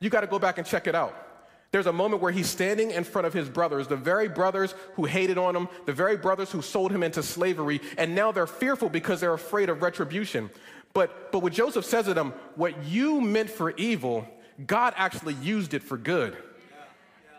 You 0.00 0.10
got 0.10 0.22
to 0.22 0.26
go 0.26 0.40
back 0.40 0.58
and 0.58 0.66
check 0.66 0.88
it 0.88 0.96
out. 0.96 1.23
There's 1.74 1.86
a 1.86 1.92
moment 1.92 2.22
where 2.22 2.30
he's 2.30 2.48
standing 2.48 2.92
in 2.92 3.02
front 3.02 3.26
of 3.26 3.32
his 3.32 3.48
brothers, 3.48 3.88
the 3.88 3.96
very 3.96 4.28
brothers 4.28 4.76
who 4.94 5.06
hated 5.06 5.38
on 5.38 5.56
him, 5.56 5.68
the 5.86 5.92
very 5.92 6.16
brothers 6.16 6.52
who 6.52 6.62
sold 6.62 6.92
him 6.92 7.02
into 7.02 7.20
slavery, 7.20 7.80
and 7.98 8.14
now 8.14 8.30
they're 8.30 8.46
fearful 8.46 8.88
because 8.88 9.20
they're 9.20 9.34
afraid 9.34 9.68
of 9.68 9.82
retribution. 9.82 10.50
But, 10.92 11.32
but 11.32 11.40
what 11.40 11.52
Joseph 11.52 11.84
says 11.84 12.04
to 12.04 12.14
them, 12.14 12.32
what 12.54 12.84
you 12.84 13.20
meant 13.20 13.50
for 13.50 13.72
evil, 13.72 14.24
God 14.64 14.94
actually 14.96 15.34
used 15.42 15.74
it 15.74 15.82
for 15.82 15.96
good. 15.96 16.36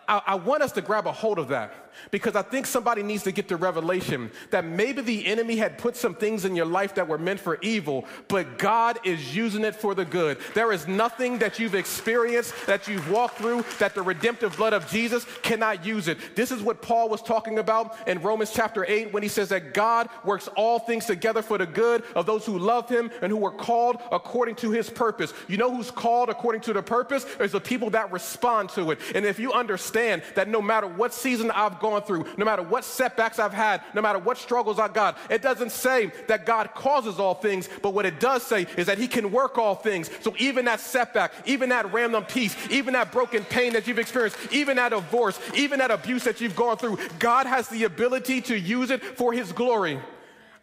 I, 0.06 0.22
I 0.28 0.36
want 0.36 0.64
us 0.64 0.74
to 0.74 0.82
grab 0.82 1.08
a 1.08 1.14
hold 1.14 1.40
of 1.40 1.48
that 1.48 1.85
because 2.12 2.36
I 2.36 2.42
think 2.42 2.66
somebody 2.66 3.04
needs 3.04 3.24
to 3.24 3.32
get 3.32 3.48
the 3.48 3.56
revelation 3.56 4.32
that 4.52 4.66
maybe 4.66 5.02
the 5.02 5.26
enemy 5.26 5.56
had 5.56 5.78
put 5.78 5.96
some 5.96 6.16
things 6.16 6.46
in 6.46 6.56
your 6.56 6.66
life 6.66 6.96
that 6.96 7.08
were 7.08 7.18
meant 7.18 7.40
for 7.40 7.58
evil, 7.62 8.06
but 8.28 8.58
God 8.58 9.00
is 9.04 9.36
using 9.36 9.64
it 9.64 9.76
for 9.76 9.96
the 9.96 10.06
good. 10.06 10.38
There 10.54 10.72
is 10.72 10.88
nothing 10.88 11.40
that 11.40 11.60
you've 11.60 11.76
experienced, 11.76 12.54
that 12.66 12.88
you've 12.88 13.10
walked 13.10 13.38
through, 13.38 13.66
that 13.80 13.96
the 13.96 14.02
redemptive 14.02 14.58
blood 14.58 14.74
of 14.74 14.88
Jesus 14.88 15.26
cannot 15.42 15.86
use 15.86 16.08
it. 16.08 16.36
This 16.36 16.52
is 16.52 16.62
what 16.62 16.82
Paul 16.82 17.10
was 17.10 17.22
talking 17.22 17.60
about 17.60 17.96
in 18.08 18.22
Romans 18.22 18.52
chapter 18.54 18.86
8 18.88 19.14
when 19.14 19.24
he 19.24 19.30
says 19.30 19.50
that 19.50 19.74
God 19.74 20.10
works 20.24 20.48
all 20.56 20.80
things 20.80 21.06
together 21.06 21.42
for 21.42 21.58
the 21.58 21.66
good 21.66 22.04
of 22.16 22.26
those 22.26 22.46
who 22.46 22.58
love 22.58 22.90
him 22.90 23.12
and 23.22 23.32
who 23.32 23.46
are 23.46 23.52
called 23.52 24.02
according 24.12 24.56
to 24.56 24.72
his 24.72 24.90
purpose. 24.90 25.34
You 25.48 25.58
know 25.58 25.74
who's 25.74 25.92
called 25.92 26.30
according 26.30 26.62
to 26.62 26.74
the 26.74 26.84
purpose? 26.84 27.26
It's 27.40 27.54
the 27.54 27.60
people 27.60 27.90
that 27.92 28.12
respond 28.12 28.70
to 28.72 28.92
it. 28.92 29.00
And 29.14 29.26
if 29.26 29.40
you 29.40 29.54
understand 29.54 30.24
that 30.36 30.48
no 30.48 30.62
matter 30.62 30.88
what 30.88 31.14
season 31.14 31.52
I've 31.52 31.80
gone 31.80 31.85
through, 32.02 32.26
no 32.38 32.46
matter 32.46 32.62
what 32.62 32.84
setbacks 32.84 33.40
I've 33.40 33.54
had, 33.54 33.82
no 33.94 34.02
matter 34.02 34.20
what 34.20 34.38
struggles 34.38 34.80
I 34.80 34.88
got. 34.88 35.18
It 35.30 35.42
doesn't 35.42 35.72
say 35.72 36.12
that 36.28 36.46
God 36.46 36.74
causes 36.74 37.20
all 37.20 37.36
things, 37.36 37.70
but 37.82 37.94
what 37.94 38.06
it 38.06 38.20
does 38.20 38.44
say 38.44 38.68
is 38.78 38.88
that 38.88 38.98
He 38.98 39.08
can 39.08 39.32
work 39.32 39.58
all 39.58 39.76
things. 39.76 40.10
So 40.22 40.36
even 40.38 40.66
that 40.66 40.80
setback, 40.80 41.34
even 41.46 41.70
that 41.70 41.92
random 41.94 42.24
piece, 42.26 42.56
even 42.70 42.94
that 42.94 43.12
broken 43.12 43.44
pain 43.44 43.74
that 43.74 43.88
you've 43.88 44.00
experienced, 44.00 44.38
even 44.52 44.78
that 44.78 44.90
divorce, 44.90 45.40
even 45.54 45.80
that 45.80 45.92
abuse 45.92 46.24
that 46.24 46.42
you've 46.42 46.56
gone 46.56 46.78
through, 46.78 46.98
God 47.20 47.46
has 47.46 47.68
the 47.70 47.84
ability 47.84 48.42
to 48.42 48.58
use 48.58 48.90
it 48.90 49.04
for 49.04 49.34
His 49.34 49.52
glory. 49.52 50.00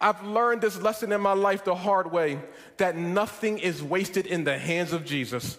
I've 0.00 0.24
learned 0.24 0.60
this 0.60 0.80
lesson 0.80 1.12
in 1.12 1.20
my 1.20 1.32
life 1.32 1.64
the 1.64 1.76
hard 1.76 2.10
way 2.10 2.40
that 2.78 2.96
nothing 2.96 3.58
is 3.58 3.82
wasted 3.82 4.26
in 4.26 4.42
the 4.42 4.58
hands 4.58 4.92
of 4.92 5.04
Jesus. 5.04 5.56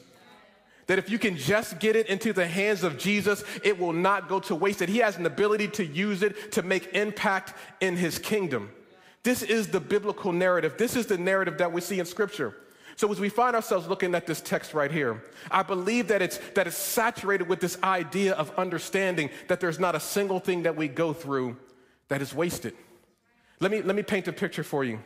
That 0.87 0.99
if 0.99 1.09
you 1.09 1.17
can 1.17 1.37
just 1.37 1.79
get 1.79 1.95
it 1.95 2.07
into 2.07 2.33
the 2.33 2.45
hands 2.45 2.83
of 2.83 2.97
Jesus, 2.97 3.43
it 3.63 3.79
will 3.79 3.93
not 3.93 4.27
go 4.27 4.39
to 4.41 4.55
waste. 4.55 4.79
That 4.79 4.89
He 4.89 4.97
has 4.99 5.17
an 5.17 5.25
ability 5.25 5.69
to 5.69 5.85
use 5.85 6.23
it 6.23 6.51
to 6.53 6.61
make 6.61 6.93
impact 6.93 7.53
in 7.79 7.95
His 7.95 8.19
kingdom. 8.19 8.71
This 9.23 9.41
is 9.41 9.67
the 9.67 9.79
biblical 9.79 10.33
narrative. 10.33 10.75
This 10.77 10.95
is 10.95 11.05
the 11.05 11.17
narrative 11.17 11.57
that 11.59 11.71
we 11.71 11.79
see 11.79 11.99
in 11.99 12.05
Scripture. 12.05 12.55
So 12.95 13.11
as 13.11 13.19
we 13.19 13.29
find 13.29 13.55
ourselves 13.55 13.87
looking 13.87 14.13
at 14.13 14.27
this 14.27 14.41
text 14.41 14.73
right 14.73 14.91
here, 14.91 15.23
I 15.49 15.63
believe 15.63 16.09
that 16.09 16.21
it's 16.21 16.37
that 16.53 16.67
it's 16.67 16.77
saturated 16.77 17.47
with 17.47 17.59
this 17.59 17.77
idea 17.81 18.33
of 18.33 18.53
understanding 18.55 19.29
that 19.47 19.59
there's 19.59 19.79
not 19.79 19.95
a 19.95 19.99
single 19.99 20.39
thing 20.39 20.63
that 20.63 20.75
we 20.75 20.87
go 20.87 21.13
through 21.13 21.57
that 22.09 22.21
is 22.21 22.35
wasted. 22.35 22.75
Let 23.59 23.71
me, 23.71 23.81
let 23.81 23.95
me 23.95 24.03
paint 24.03 24.27
a 24.27 24.33
picture 24.33 24.63
for 24.63 24.83
you. 24.83 24.99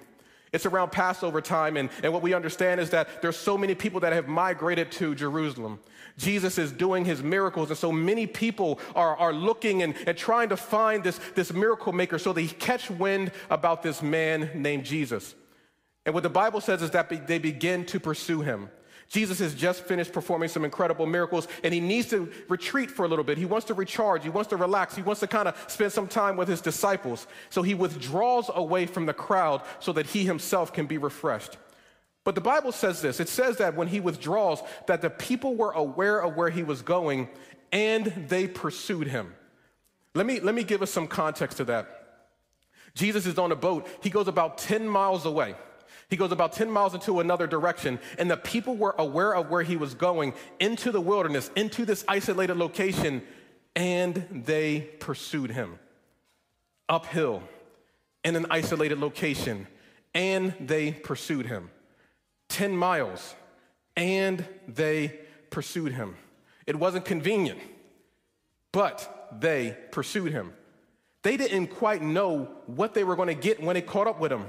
It's 0.57 0.65
around 0.65 0.91
Passover 0.91 1.39
time, 1.39 1.77
and, 1.77 1.91
and 2.01 2.11
what 2.11 2.23
we 2.23 2.33
understand 2.33 2.81
is 2.81 2.89
that 2.89 3.21
there's 3.21 3.37
so 3.37 3.59
many 3.59 3.75
people 3.75 3.99
that 3.99 4.11
have 4.11 4.27
migrated 4.27 4.91
to 4.93 5.13
Jerusalem. 5.13 5.79
Jesus 6.17 6.57
is 6.57 6.71
doing 6.71 7.05
his 7.05 7.21
miracles, 7.21 7.69
and 7.69 7.77
so 7.77 7.91
many 7.91 8.25
people 8.25 8.79
are, 8.95 9.15
are 9.17 9.31
looking 9.31 9.83
and, 9.83 9.93
and 10.07 10.17
trying 10.17 10.49
to 10.49 10.57
find 10.57 11.03
this, 11.03 11.19
this 11.35 11.53
miracle 11.53 11.93
maker 11.93 12.17
so 12.17 12.33
they 12.33 12.47
catch 12.47 12.89
wind 12.89 13.31
about 13.51 13.83
this 13.83 14.01
man 14.01 14.49
named 14.55 14.83
Jesus. 14.83 15.35
And 16.07 16.15
what 16.15 16.23
the 16.23 16.29
Bible 16.29 16.59
says 16.59 16.81
is 16.81 16.89
that 16.89 17.07
be, 17.07 17.17
they 17.17 17.37
begin 17.37 17.85
to 17.85 17.99
pursue 17.99 18.41
him. 18.41 18.71
Jesus 19.09 19.39
has 19.39 19.55
just 19.55 19.83
finished 19.85 20.11
performing 20.11 20.49
some 20.49 20.65
incredible 20.65 21.05
miracles 21.05 21.47
and 21.63 21.73
he 21.73 21.79
needs 21.79 22.09
to 22.09 22.31
retreat 22.49 22.91
for 22.91 23.05
a 23.05 23.07
little 23.07 23.23
bit. 23.23 23.37
He 23.37 23.45
wants 23.45 23.67
to 23.67 23.73
recharge, 23.73 24.23
he 24.23 24.29
wants 24.29 24.49
to 24.49 24.57
relax, 24.57 24.95
he 24.95 25.01
wants 25.01 25.21
to 25.21 25.27
kind 25.27 25.47
of 25.47 25.55
spend 25.67 25.91
some 25.91 26.07
time 26.07 26.35
with 26.35 26.47
his 26.47 26.61
disciples. 26.61 27.25
So 27.49 27.61
he 27.61 27.73
withdraws 27.73 28.49
away 28.53 28.85
from 28.85 29.05
the 29.05 29.13
crowd 29.13 29.61
so 29.79 29.93
that 29.93 30.07
he 30.07 30.25
himself 30.25 30.73
can 30.73 30.87
be 30.87 30.97
refreshed. 30.97 31.57
But 32.25 32.35
the 32.35 32.41
Bible 32.41 32.73
says 32.73 33.01
this 33.01 33.21
it 33.21 33.29
says 33.29 33.57
that 33.57 33.75
when 33.75 33.87
he 33.87 34.01
withdraws, 34.01 34.61
that 34.87 35.01
the 35.01 35.09
people 35.09 35.55
were 35.55 35.71
aware 35.71 36.19
of 36.21 36.35
where 36.35 36.49
he 36.49 36.63
was 36.63 36.81
going 36.81 37.29
and 37.71 38.05
they 38.27 38.47
pursued 38.47 39.07
him. 39.07 39.33
Let 40.13 40.25
me, 40.25 40.39
let 40.41 40.53
me 40.55 40.63
give 40.63 40.81
us 40.81 40.91
some 40.91 41.07
context 41.07 41.57
to 41.57 41.65
that. 41.65 41.93
Jesus 42.93 43.25
is 43.25 43.37
on 43.37 43.51
a 43.51 43.55
boat, 43.55 43.87
he 44.01 44.09
goes 44.09 44.27
about 44.27 44.57
10 44.57 44.87
miles 44.87 45.25
away. 45.25 45.55
He 46.09 46.15
goes 46.15 46.31
about 46.31 46.53
10 46.53 46.71
miles 46.71 46.93
into 46.93 47.19
another 47.19 47.47
direction, 47.47 47.99
and 48.17 48.31
the 48.31 48.37
people 48.37 48.75
were 48.75 48.95
aware 48.97 49.35
of 49.35 49.49
where 49.49 49.63
he 49.63 49.75
was 49.75 49.93
going 49.93 50.33
into 50.59 50.91
the 50.91 51.01
wilderness, 51.01 51.51
into 51.55 51.83
this 51.83 52.05
isolated 52.07 52.55
location, 52.55 53.21
and 53.75 54.25
they 54.31 54.81
pursued 54.99 55.51
him 55.51 55.79
uphill 56.87 57.43
in 58.23 58.37
an 58.37 58.45
isolated 58.49 58.99
location, 58.99 59.67
and 60.13 60.53
they 60.61 60.93
pursued 60.93 61.45
him 61.45 61.69
10 62.49 62.75
miles, 62.75 63.35
and 63.97 64.45
they 64.67 65.19
pursued 65.49 65.91
him. 65.91 66.15
It 66.65 66.77
wasn't 66.77 67.03
convenient, 67.03 67.59
but 68.71 69.27
they 69.39 69.77
pursued 69.91 70.31
him. 70.31 70.53
They 71.23 71.35
didn't 71.35 71.67
quite 71.67 72.01
know 72.01 72.49
what 72.65 72.93
they 72.93 73.03
were 73.03 73.17
going 73.17 73.27
to 73.27 73.33
get 73.33 73.61
when 73.61 73.73
they 73.73 73.81
caught 73.81 74.07
up 74.07 74.21
with 74.21 74.31
him 74.31 74.45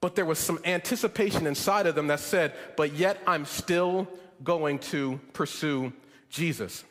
but 0.00 0.14
there 0.14 0.24
was 0.24 0.38
some 0.38 0.58
anticipation 0.64 1.46
inside 1.46 1.86
of 1.86 1.94
them 1.94 2.08
that 2.08 2.20
said, 2.20 2.54
but 2.76 2.94
yet 2.94 3.18
I'm 3.26 3.44
still 3.44 4.08
going 4.44 4.78
to 4.78 5.18
pursue 5.32 5.92
Jesus. 6.28 6.84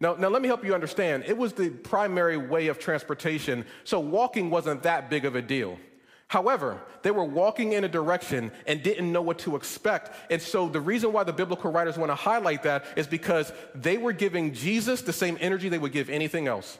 Now, 0.00 0.14
now, 0.14 0.28
let 0.28 0.42
me 0.42 0.48
help 0.48 0.64
you 0.64 0.74
understand. 0.74 1.24
It 1.26 1.36
was 1.36 1.52
the 1.52 1.70
primary 1.70 2.36
way 2.36 2.66
of 2.66 2.78
transportation, 2.78 3.64
so 3.84 4.00
walking 4.00 4.50
wasn't 4.50 4.82
that 4.82 5.08
big 5.08 5.24
of 5.24 5.36
a 5.36 5.42
deal. 5.42 5.78
However, 6.26 6.82
they 7.02 7.10
were 7.10 7.24
walking 7.24 7.74
in 7.74 7.84
a 7.84 7.88
direction 7.88 8.50
and 8.66 8.82
didn't 8.82 9.12
know 9.12 9.22
what 9.22 9.38
to 9.40 9.56
expect. 9.56 10.10
And 10.32 10.42
so, 10.42 10.68
the 10.68 10.80
reason 10.80 11.12
why 11.12 11.22
the 11.22 11.32
biblical 11.32 11.70
writers 11.70 11.96
want 11.96 12.10
to 12.10 12.16
highlight 12.16 12.64
that 12.64 12.86
is 12.96 13.06
because 13.06 13.52
they 13.74 13.98
were 13.98 14.12
giving 14.12 14.52
Jesus 14.52 15.02
the 15.02 15.12
same 15.12 15.38
energy 15.40 15.68
they 15.68 15.78
would 15.78 15.92
give 15.92 16.10
anything 16.10 16.48
else. 16.48 16.78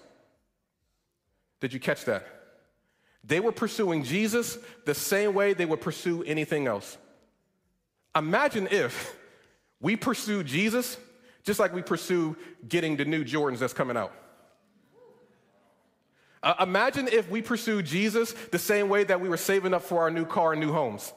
Did 1.60 1.72
you 1.72 1.80
catch 1.80 2.04
that? 2.06 2.26
They 3.26 3.40
were 3.40 3.52
pursuing 3.52 4.04
Jesus 4.04 4.58
the 4.84 4.94
same 4.94 5.34
way 5.34 5.54
they 5.54 5.64
would 5.64 5.80
pursue 5.80 6.22
anything 6.24 6.66
else. 6.66 6.98
Imagine 8.14 8.68
if 8.70 9.16
we 9.80 9.96
pursue 9.96 10.44
Jesus 10.44 10.96
just 11.42 11.60
like 11.60 11.74
we 11.74 11.82
pursue 11.82 12.36
getting 12.66 12.96
the 12.96 13.04
new 13.04 13.24
Jordans 13.24 13.58
that's 13.58 13.72
coming 13.72 13.96
out. 13.96 14.12
Uh, 16.42 16.54
imagine 16.60 17.08
if 17.08 17.30
we 17.30 17.40
pursued 17.40 17.86
Jesus 17.86 18.32
the 18.50 18.58
same 18.58 18.88
way 18.88 19.04
that 19.04 19.20
we 19.20 19.28
were 19.28 19.36
saving 19.36 19.72
up 19.72 19.82
for 19.82 20.02
our 20.02 20.10
new 20.10 20.26
car 20.26 20.52
and 20.52 20.60
new 20.60 20.72
homes. 20.72 21.12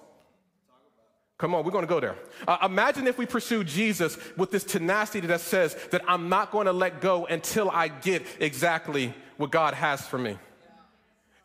Come 1.38 1.54
on, 1.54 1.64
we're 1.64 1.72
going 1.72 1.86
to 1.86 1.90
go 1.90 2.00
there. 2.00 2.16
Uh, 2.48 2.58
imagine 2.64 3.08
if 3.08 3.18
we 3.18 3.26
pursue 3.26 3.64
Jesus 3.64 4.18
with 4.38 4.52
this 4.52 4.64
tenacity 4.64 5.28
that 5.28 5.42
says 5.42 5.76
that 5.92 6.02
I'm 6.08 6.30
not 6.30 6.52
going 6.52 6.66
to 6.66 6.74
let 6.74 7.02
go 7.02 7.26
until 7.26 7.70
I 7.70 7.90
get 7.90 8.26
exactly 8.40 9.14
what 9.36 9.52
God 9.52 9.74
has 9.74 10.06
for 10.08 10.18
me. 10.18 10.38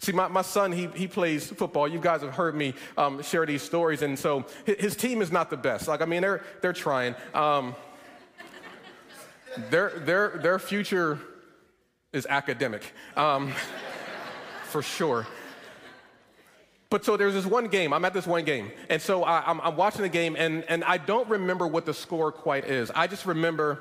See, 0.03 0.11
my, 0.11 0.27
my 0.27 0.43
son, 0.43 0.73
he, 0.73 0.89
he 0.97 1.07
plays 1.07 1.47
football. 1.47 1.87
You 1.87 2.01
guys 2.01 2.23
have 2.23 2.35
heard 2.35 2.57
me 2.57 2.75
um, 2.99 3.23
share 3.23 3.47
these 3.47 3.63
stories. 3.63 4.03
And 4.03 4.19
so 4.19 4.45
his, 4.67 4.97
team 4.97 5.23
is 5.23 5.31
not 5.31 5.49
the 5.49 5.57
best. 5.57 5.87
Like, 5.87 6.03
I 6.03 6.07
mean, 6.07 6.23
they're, 6.23 6.43
they're 6.61 6.73
trying. 6.73 7.15
Um, 7.33 7.77
their, 9.71 9.91
their, 9.91 10.41
their 10.43 10.59
future 10.59 11.21
is 12.13 12.27
academic, 12.27 12.83
um, 13.17 13.53
for 14.65 14.83
sure. 14.83 15.25
But 16.91 17.05
so 17.05 17.17
there's 17.17 17.35
this 17.35 17.47
one 17.47 17.69
game, 17.69 17.93
I'm 17.93 18.05
at 18.05 18.13
this 18.13 18.27
one 18.27 18.45
game. 18.45 18.73
And 18.91 19.01
so 19.01 19.23
I, 19.23 19.49
am 19.49 19.77
watching 19.77 20.03
the 20.03 20.09
game, 20.09 20.35
and, 20.37 20.65
and 20.65 20.83
I 20.83 20.99
don't 20.99 21.29
remember 21.29 21.69
what 21.69 21.87
the 21.87 21.95
score 21.95 22.33
quite 22.33 22.65
is. 22.65 22.91
I 22.91 23.07
just 23.07 23.25
remember 23.25 23.79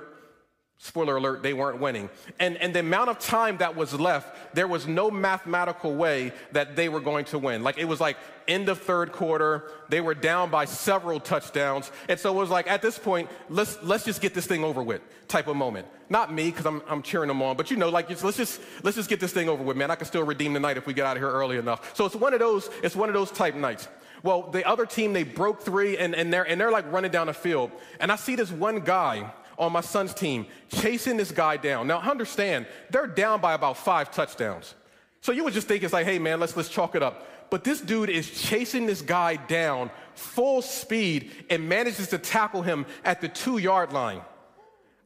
Spoiler 0.84 1.18
alert, 1.18 1.44
they 1.44 1.54
weren't 1.54 1.80
winning. 1.80 2.10
And, 2.40 2.58
and 2.58 2.74
the 2.74 2.80
amount 2.80 3.12
of 3.12 3.20
time 3.20 3.58
that 3.58 3.76
was 3.76 3.94
left, 3.94 4.56
there 4.56 4.68
was 4.68 4.88
no 4.88 5.12
mathematical 5.12 5.94
way 5.94 6.34
that 6.54 6.76
they 6.76 6.90
were 6.90 7.00
going 7.00 7.26
to 7.26 7.38
win. 7.38 7.62
Like 7.62 7.78
it 7.78 7.86
was 7.86 8.02
like 8.02 8.18
in 8.48 8.66
the 8.66 8.74
third 8.74 9.12
quarter, 9.12 9.70
they 9.90 10.02
were 10.02 10.16
down 10.16 10.50
by 10.50 10.66
several 10.66 11.20
touchdowns. 11.20 11.92
And 12.10 12.20
so 12.20 12.34
it 12.34 12.36
was 12.36 12.50
like 12.50 12.68
at 12.68 12.82
this 12.82 12.98
point, 12.98 13.30
let's, 13.48 13.78
let's 13.84 14.04
just 14.04 14.22
get 14.22 14.34
this 14.34 14.48
thing 14.48 14.64
over 14.64 14.82
with 14.82 15.02
type 15.28 15.46
of 15.46 15.56
moment. 15.56 15.86
Not 16.10 16.34
me, 16.34 16.50
because 16.50 16.66
I'm, 16.66 16.82
I'm 16.90 17.04
cheering 17.04 17.28
them 17.28 17.44
on, 17.44 17.58
but 17.58 17.70
you 17.70 17.78
know, 17.78 17.90
like 17.90 18.10
let's 18.24 18.38
just, 18.38 18.60
let's 18.82 18.98
just 18.98 19.08
get 19.08 19.20
this 19.20 19.32
thing 19.32 19.50
over 19.50 19.62
with, 19.62 19.78
man. 19.78 19.92
I 19.92 19.96
can 19.96 20.08
still 20.08 20.24
redeem 20.24 20.54
the 20.54 20.60
night 20.60 20.78
if 20.78 20.88
we 20.88 20.96
get 20.96 21.06
out 21.06 21.16
of 21.16 21.22
here 21.22 21.30
early 21.30 21.58
enough. 21.58 21.96
So 21.96 22.08
it's 22.08 22.16
one 22.16 22.34
of 22.34 22.40
those, 22.40 22.72
it's 22.82 22.96
one 22.96 23.08
of 23.08 23.14
those 23.14 23.30
type 23.30 23.54
nights. 23.54 23.88
Well, 24.24 24.50
the 24.50 24.68
other 24.68 24.88
team, 24.88 25.14
they 25.14 25.24
broke 25.24 25.62
three 25.62 26.00
and, 26.00 26.16
and, 26.16 26.34
they're, 26.34 26.48
and 26.48 26.60
they're 26.60 26.72
like 26.72 26.92
running 26.92 27.12
down 27.12 27.28
the 27.28 27.34
field. 27.34 27.70
And 28.00 28.12
I 28.12 28.16
see 28.16 28.36
this 28.36 28.52
one 28.52 28.80
guy 28.80 29.32
on 29.62 29.72
my 29.72 29.82
son's 29.82 30.14
team 30.14 30.48
chasing 30.70 31.16
this 31.16 31.32
guy 31.32 31.56
down. 31.56 31.86
Now, 31.88 32.00
understand, 32.00 32.66
they're 32.90 33.08
down 33.08 33.40
by 33.40 33.54
about 33.54 33.78
five 33.78 34.12
touchdowns. 34.12 34.74
So 35.22 35.32
you 35.32 35.44
would 35.44 35.54
just 35.54 35.68
think 35.68 35.84
it's 35.84 35.94
like, 35.94 36.08
hey, 36.08 36.18
man, 36.18 36.40
let's, 36.40 36.58
let's 36.58 36.68
chalk 36.68 36.96
it 36.96 37.04
up. 37.04 37.28
But 37.52 37.64
this 37.64 37.80
dude 37.80 38.10
is 38.10 38.30
chasing 38.30 38.88
this 38.88 39.02
guy 39.02 39.36
down 39.36 39.92
full 40.16 40.64
speed 40.64 41.32
and 41.50 41.70
manages 41.70 42.08
to 42.08 42.18
tackle 42.18 42.64
him 42.64 42.88
at 43.06 43.22
the 43.22 43.28
two 43.30 43.60
yard 43.60 43.94
line. 43.94 44.22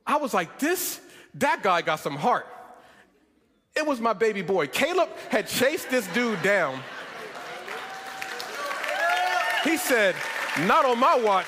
I 0.07 0.17
was 0.17 0.33
like, 0.33 0.57
this, 0.59 1.01
that 1.35 1.61
guy 1.61 1.81
got 1.81 1.99
some 1.99 2.15
heart. 2.15 2.47
It 3.75 3.85
was 3.85 3.99
my 3.99 4.13
baby 4.13 4.41
boy. 4.41 4.67
Caleb 4.67 5.09
had 5.29 5.47
chased 5.47 5.89
this 5.89 6.07
dude 6.13 6.41
down. 6.41 6.79
He 9.65 9.75
said, 9.75 10.15
not 10.61 10.85
on 10.85 10.97
my 10.97 11.17
watch. 11.17 11.47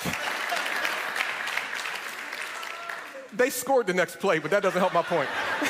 They 3.37 3.49
scored 3.49 3.87
the 3.87 3.93
next 3.93 4.19
play, 4.19 4.39
but 4.39 4.51
that 4.51 4.63
doesn't 4.63 4.79
help 4.79 4.93
my 4.93 5.03
point. 5.03 5.29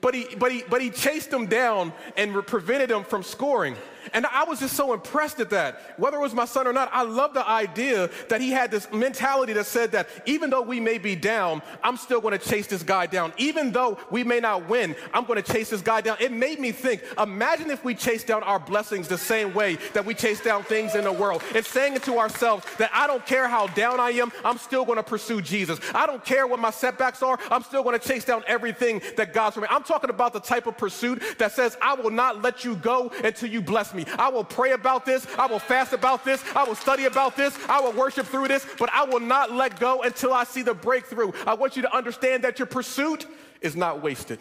but 0.00 0.14
he, 0.14 0.34
but 0.36 0.52
he, 0.52 0.62
but 0.70 0.80
he 0.80 0.90
chased 0.90 1.30
them 1.30 1.46
down 1.46 1.92
and 2.16 2.32
prevented 2.46 2.90
them 2.90 3.04
from 3.04 3.22
scoring. 3.22 3.76
And 4.12 4.26
I 4.26 4.44
was 4.44 4.60
just 4.60 4.76
so 4.76 4.92
impressed 4.92 5.40
at 5.40 5.50
that. 5.50 5.80
Whether 5.98 6.16
it 6.16 6.20
was 6.20 6.34
my 6.34 6.44
son 6.44 6.66
or 6.66 6.72
not, 6.72 6.90
I 6.92 7.02
love 7.02 7.34
the 7.34 7.46
idea 7.46 8.10
that 8.28 8.40
he 8.40 8.50
had 8.50 8.70
this 8.70 8.90
mentality 8.92 9.52
that 9.52 9.66
said 9.66 9.92
that 9.92 10.08
even 10.26 10.50
though 10.50 10.62
we 10.62 10.80
may 10.80 10.98
be 10.98 11.14
down, 11.14 11.62
I'm 11.82 11.96
still 11.96 12.20
going 12.20 12.38
to 12.38 12.44
chase 12.44 12.66
this 12.66 12.82
guy 12.82 13.06
down. 13.06 13.32
Even 13.36 13.72
though 13.72 13.98
we 14.10 14.24
may 14.24 14.40
not 14.40 14.68
win, 14.68 14.96
I'm 15.12 15.24
going 15.24 15.42
to 15.42 15.52
chase 15.52 15.70
this 15.70 15.82
guy 15.82 16.00
down. 16.00 16.16
It 16.20 16.32
made 16.32 16.58
me 16.58 16.72
think 16.72 17.02
imagine 17.18 17.70
if 17.70 17.84
we 17.84 17.94
chase 17.94 18.24
down 18.24 18.42
our 18.42 18.58
blessings 18.58 19.08
the 19.08 19.18
same 19.18 19.52
way 19.52 19.76
that 19.92 20.04
we 20.04 20.14
chase 20.14 20.40
down 20.40 20.62
things 20.62 20.94
in 20.94 21.04
the 21.04 21.12
world. 21.12 21.42
It's 21.54 21.68
saying 21.68 21.94
it 21.94 22.02
to 22.04 22.18
ourselves 22.18 22.64
that 22.78 22.90
I 22.94 23.06
don't 23.06 23.24
care 23.26 23.48
how 23.48 23.66
down 23.68 24.00
I 24.00 24.10
am, 24.12 24.32
I'm 24.44 24.58
still 24.58 24.84
going 24.84 24.96
to 24.96 25.02
pursue 25.02 25.42
Jesus. 25.42 25.78
I 25.94 26.06
don't 26.06 26.24
care 26.24 26.46
what 26.46 26.58
my 26.58 26.70
setbacks 26.70 27.22
are, 27.22 27.38
I'm 27.50 27.62
still 27.62 27.82
going 27.82 27.98
to 27.98 28.06
chase 28.06 28.24
down 28.24 28.44
everything 28.46 29.02
that 29.16 29.32
God's 29.32 29.58
for 29.58 29.62
me. 29.62 29.66
I'm 29.70 29.82
talking 29.82 30.10
about 30.10 30.32
the 30.32 30.40
type 30.40 30.66
of 30.66 30.76
pursuit 30.76 31.22
that 31.38 31.52
says, 31.52 31.76
I 31.82 31.94
will 31.94 32.10
not 32.10 32.42
let 32.42 32.64
you 32.64 32.76
go 32.76 33.10
until 33.24 33.50
you 33.50 33.60
bless 33.60 33.92
me 33.92 33.97
me. 33.98 34.06
I 34.18 34.28
will 34.30 34.44
pray 34.44 34.72
about 34.72 35.04
this. 35.04 35.26
I 35.38 35.46
will 35.46 35.58
fast 35.58 35.92
about 35.92 36.24
this. 36.24 36.42
I 36.54 36.64
will 36.64 36.74
study 36.74 37.04
about 37.04 37.36
this. 37.36 37.58
I 37.68 37.80
will 37.80 37.92
worship 37.92 38.26
through 38.26 38.48
this, 38.48 38.66
but 38.78 38.90
I 38.92 39.04
will 39.04 39.20
not 39.20 39.52
let 39.52 39.78
go 39.78 40.02
until 40.02 40.32
I 40.32 40.44
see 40.44 40.62
the 40.62 40.74
breakthrough. 40.74 41.32
I 41.46 41.54
want 41.54 41.76
you 41.76 41.82
to 41.82 41.94
understand 41.94 42.44
that 42.44 42.58
your 42.58 42.66
pursuit 42.66 43.26
is 43.60 43.76
not 43.76 44.02
wasted. 44.02 44.38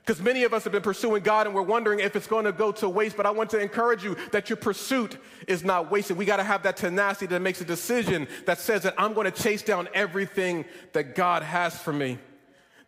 Because 0.00 0.22
many 0.22 0.44
of 0.44 0.54
us 0.54 0.64
have 0.64 0.72
been 0.72 0.82
pursuing 0.82 1.22
God 1.22 1.46
and 1.46 1.54
we're 1.54 1.62
wondering 1.62 2.00
if 2.00 2.16
it's 2.16 2.26
going 2.26 2.44
to 2.44 2.52
go 2.52 2.72
to 2.72 2.88
waste. 2.88 3.16
But 3.16 3.26
I 3.26 3.30
want 3.30 3.50
to 3.50 3.60
encourage 3.60 4.02
you 4.02 4.16
that 4.32 4.48
your 4.48 4.56
pursuit 4.56 5.18
is 5.46 5.62
not 5.62 5.90
wasted. 5.90 6.16
We 6.16 6.24
got 6.24 6.38
to 6.38 6.42
have 6.42 6.62
that 6.64 6.78
tenacity 6.78 7.26
that 7.26 7.40
makes 7.40 7.60
a 7.60 7.64
decision 7.64 8.26
that 8.46 8.58
says 8.58 8.82
that 8.82 8.94
I'm 8.98 9.12
going 9.12 9.30
to 9.30 9.42
chase 9.42 9.62
down 9.62 9.88
everything 9.94 10.64
that 10.94 11.14
God 11.14 11.42
has 11.42 11.78
for 11.78 11.92
me. 11.92 12.18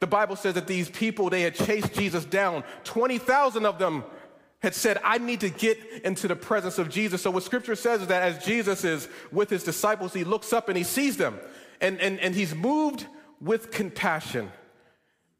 The 0.01 0.07
Bible 0.09 0.35
says 0.35 0.55
that 0.55 0.67
these 0.67 0.91
people, 0.91 1.31
they 1.31 1.43
had 1.43 1.55
chased 1.55 1.93
Jesus 1.93 2.25
down. 2.25 2.65
20,000 2.83 3.67
of 3.67 3.79
them 3.79 4.03
had 4.63 4.75
said, 4.75 4.99
I 5.03 5.19
need 5.19 5.41
to 5.41 5.51
get 5.51 5.79
into 6.05 6.29
the 6.29 6.37
presence 6.37 6.79
of 6.79 6.89
Jesus. 6.89 7.23
So, 7.23 7.31
what 7.31 7.43
scripture 7.43 7.75
says 7.75 8.03
is 8.03 8.07
that 8.09 8.23
as 8.23 8.45
Jesus 8.45 8.85
is 8.85 9.09
with 9.33 9.51
his 9.51 9.65
disciples, 9.65 10.15
he 10.15 10.25
looks 10.25 10.53
up 10.53 10.69
and 10.69 10.79
he 10.79 10.85
sees 10.85 11.17
them, 11.17 11.39
and, 11.81 12.01
and, 12.01 12.21
and 12.21 12.35
he's 12.35 12.55
moved 12.55 13.07
with 13.41 13.71
compassion. 13.71 14.51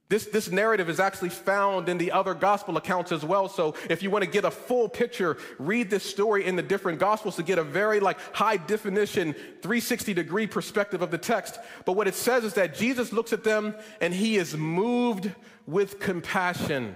This, 0.09 0.27
this 0.27 0.51
narrative 0.51 0.91
is 0.91 1.01
actually 1.01 1.31
found 1.31 1.89
in 1.89 1.97
the 1.97 2.13
other 2.13 2.35
gospel 2.35 2.77
accounts 2.77 3.13
as 3.13 3.25
well. 3.25 3.49
So 3.49 3.75
if 3.89 4.03
you 4.03 4.11
want 4.11 4.25
to 4.25 4.31
get 4.31 4.45
a 4.45 4.51
full 4.51 4.87
picture, 4.87 5.39
read 5.59 5.89
this 5.89 6.03
story 6.03 6.45
in 6.45 6.55
the 6.55 6.63
different 6.63 6.99
gospels 6.99 7.37
to 7.37 7.43
get 7.43 7.59
a 7.59 7.65
very 7.65 7.99
like 7.99 8.19
high 8.35 8.59
definition 8.59 9.33
360 9.33 10.13
degree 10.13 10.47
perspective 10.47 11.01
of 11.01 11.11
the 11.11 11.17
text. 11.17 11.59
But 11.87 11.93
what 11.93 12.09
it 12.09 12.15
says 12.15 12.45
is 12.45 12.53
that 12.55 12.75
Jesus 12.75 13.11
looks 13.11 13.33
at 13.33 13.43
them 13.43 13.75
and 14.03 14.13
he 14.13 14.37
is 14.37 14.55
moved 14.55 15.31
with 15.67 15.99
compassion. 15.99 16.95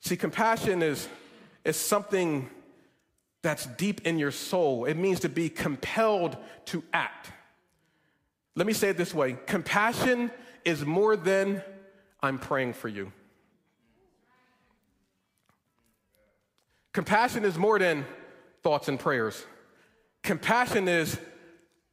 See, 0.00 0.16
compassion 0.16 0.82
is, 0.82 1.08
is 1.64 1.76
something 1.76 2.48
that's 3.42 3.66
deep 3.66 4.06
in 4.06 4.18
your 4.18 4.30
soul. 4.30 4.84
It 4.84 4.96
means 4.96 5.20
to 5.20 5.28
be 5.28 5.48
compelled 5.48 6.36
to 6.66 6.82
act. 6.92 7.30
Let 8.56 8.66
me 8.66 8.72
say 8.72 8.90
it 8.90 8.96
this 8.96 9.14
way 9.14 9.38
compassion 9.46 10.30
is 10.64 10.84
more 10.84 11.16
than 11.16 11.62
I'm 12.20 12.38
praying 12.38 12.74
for 12.74 12.88
you. 12.88 13.12
Compassion 16.92 17.44
is 17.44 17.56
more 17.56 17.78
than 17.78 18.04
thoughts 18.62 18.88
and 18.88 18.98
prayers. 18.98 19.44
Compassion 20.22 20.88
is 20.88 21.18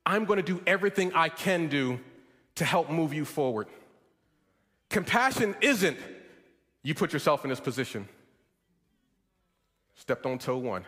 I'm 0.05 0.25
going 0.25 0.37
to 0.37 0.43
do 0.43 0.61
everything 0.65 1.13
I 1.13 1.29
can 1.29 1.67
do 1.67 1.99
to 2.55 2.65
help 2.65 2.89
move 2.89 3.13
you 3.13 3.23
forward. 3.23 3.67
Compassion 4.89 5.55
isn't 5.61 5.97
you 6.87 6.95
put 6.95 7.11
yourself 7.11 7.43
in 7.43 7.49
this 7.49 7.59
position. 7.59 8.07
Stepped 9.95 10.25
on 10.25 10.37
toe 10.37 10.57
one. 10.57 10.85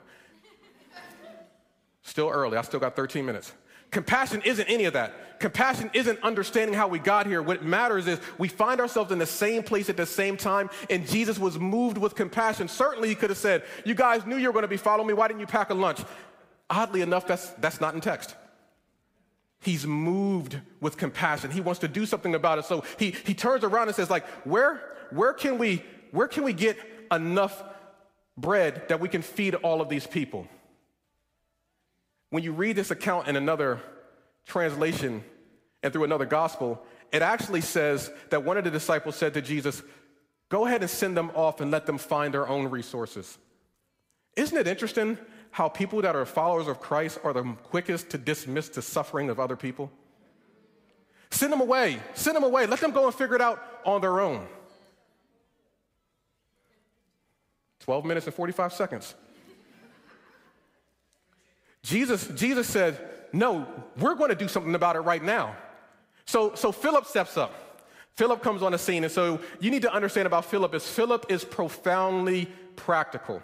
Still 2.03 2.29
early. 2.29 2.57
I 2.57 2.62
still 2.62 2.79
got 2.79 2.95
13 2.95 3.25
minutes. 3.25 3.51
Compassion 3.91 4.41
isn't 4.45 4.69
any 4.69 4.85
of 4.85 4.93
that. 4.93 5.41
Compassion 5.41 5.91
isn't 5.93 6.17
understanding 6.23 6.73
how 6.73 6.88
we 6.88 6.99
got 6.99 7.27
here. 7.27 7.41
What 7.41 7.65
matters 7.65 8.07
is 8.07 8.17
we 8.38 8.47
find 8.47 8.79
ourselves 8.79 9.12
in 9.12 9.19
the 9.19 9.25
same 9.25 9.62
place 9.62 9.89
at 9.89 9.97
the 9.97 10.05
same 10.05 10.38
time, 10.38 10.69
and 10.89 11.05
Jesus 11.05 11.38
was 11.38 11.59
moved 11.59 11.97
with 11.97 12.15
compassion. 12.15 12.69
Certainly, 12.69 13.09
he 13.09 13.15
could 13.15 13.29
have 13.29 13.38
said, 13.38 13.63
You 13.83 13.93
guys 13.93 14.25
knew 14.25 14.38
you 14.38 14.47
were 14.47 14.53
going 14.53 14.63
to 14.63 14.69
be 14.69 14.77
following 14.77 15.07
me. 15.07 15.13
Why 15.13 15.27
didn't 15.27 15.41
you 15.41 15.47
pack 15.47 15.69
a 15.69 15.73
lunch? 15.73 15.99
Oddly 16.69 17.01
enough, 17.01 17.27
that's, 17.27 17.49
that's 17.59 17.81
not 17.81 17.93
in 17.93 17.99
text. 17.99 18.35
He's 19.59 19.85
moved 19.85 20.57
with 20.79 20.95
compassion. 20.95 21.51
He 21.51 21.59
wants 21.59 21.79
to 21.79 21.89
do 21.89 22.05
something 22.05 22.35
about 22.35 22.57
it. 22.57 22.63
So 22.63 22.85
he, 22.97 23.12
he 23.25 23.33
turns 23.33 23.65
around 23.65 23.89
and 23.89 23.95
says, 23.97 24.09
like, 24.09 24.25
where, 24.45 24.81
where 25.12 25.34
can 25.34 25.58
we 25.58 25.84
where 26.12 26.28
can 26.28 26.43
we 26.43 26.54
get 26.54 26.78
enough 27.12 27.63
bread 28.38 28.88
that 28.89 29.00
we 29.00 29.10
can 29.10 29.22
feed 29.22 29.56
all 29.56 29.82
of 29.82 29.89
these 29.89 30.08
people? 30.08 30.48
When 32.30 32.43
you 32.43 32.52
read 32.52 32.76
this 32.76 32.91
account 32.91 33.28
in 33.28 33.36
another 33.36 33.80
translation 34.45 35.24
and 35.84 35.93
through 35.93 36.04
another 36.04 36.26
gospel, 36.26 36.84
it 37.12 37.22
actually 37.22 37.62
says 37.62 38.12
that 38.30 38.43
one 38.43 38.58
of 38.58 38.63
the 38.63 38.72
disciples 38.72 39.15
said 39.15 39.34
to 39.34 39.41
Jesus, 39.41 39.82
Go 40.50 40.65
ahead 40.65 40.82
and 40.82 40.89
send 40.89 41.15
them 41.15 41.32
off 41.36 41.62
and 41.62 41.69
let 41.69 41.86
them 41.86 42.00
find 42.00 42.34
their 42.34 42.48
own 42.48 42.69
resources. 42.69 43.38
Isn't 44.36 44.58
it 44.58 44.67
interesting 44.67 45.17
how 45.52 45.69
people 45.69 46.02
that 46.02 46.15
are 46.15 46.26
followers 46.26 46.67
of 46.67 46.80
Christ 46.80 47.19
are 47.24 47.34
the 47.34 47.43
quickest 47.63 48.10
to 48.12 48.17
dismiss 48.17 48.69
the 48.69 48.82
suffering 48.82 49.30
of 49.30 49.39
other 49.39 49.56
people? 49.56 49.91
Send 51.32 51.54
them 51.54 51.62
away. 51.62 52.00
Send 52.15 52.36
them 52.36 52.43
away. 52.43 52.65
Let 52.65 52.80
them 52.80 52.91
go 52.91 53.06
and 53.06 53.13
figure 53.13 53.36
it 53.36 53.41
out 53.41 53.63
on 53.86 54.02
their 54.02 54.19
own. 54.19 54.48
12 57.80 58.06
minutes 58.06 58.26
and 58.26 58.36
45 58.36 58.74
seconds. 58.74 59.15
Jesus, 61.84 62.28
Jesus 62.36 62.68
said, 62.68 63.00
No, 63.32 63.68
we're 63.98 64.15
going 64.15 64.30
to 64.30 64.36
do 64.36 64.48
something 64.48 64.76
about 64.76 64.96
it 64.96 65.02
right 65.02 65.24
now. 65.24 65.56
So, 66.26 66.54
so 66.56 66.72
Philip 66.72 67.06
steps 67.06 67.38
up. 67.38 67.54
Philip 68.15 68.44
comes 68.44 68.62
on 68.62 68.74
the 68.74 68.78
scene, 68.78 69.04
and 69.04 69.12
so 69.12 69.39
you 69.62 69.72
need 69.72 69.82
to 69.84 69.94
understand 69.94 70.26
about 70.26 70.46
Philip 70.46 70.76
is 70.76 70.86
Philip 70.86 71.26
is 71.30 71.46
profoundly 71.46 72.48
practical. 72.76 73.42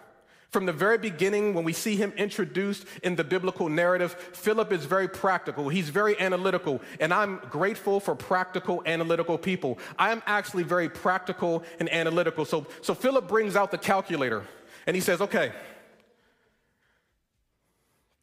From 0.52 0.66
the 0.66 0.74
very 0.74 0.98
beginning, 0.98 1.54
when 1.54 1.66
we 1.66 1.74
see 1.74 1.96
him 1.96 2.14
introduced 2.16 2.86
in 3.04 3.16
the 3.16 3.24
biblical 3.24 3.68
narrative, 3.68 4.14
Philip 4.14 4.72
is 4.72 4.86
very 4.86 5.08
practical. 5.08 5.70
He's 5.70 5.90
very 5.90 6.20
analytical, 6.20 6.82
and 7.00 7.14
I'm 7.14 7.42
grateful 7.50 8.00
for 8.00 8.16
practical, 8.16 8.82
analytical 8.86 9.38
people. 9.38 9.80
I 10.00 10.12
am 10.12 10.24
actually 10.26 10.64
very 10.64 10.88
practical 10.88 11.64
and 11.80 11.92
analytical. 11.92 12.46
So, 12.46 12.68
so 12.82 12.94
Philip 12.94 13.28
brings 13.28 13.56
out 13.56 13.72
the 13.72 13.78
calculator, 13.78 14.44
and 14.88 14.96
he 14.96 15.02
says, 15.02 15.20
Okay, 15.20 15.52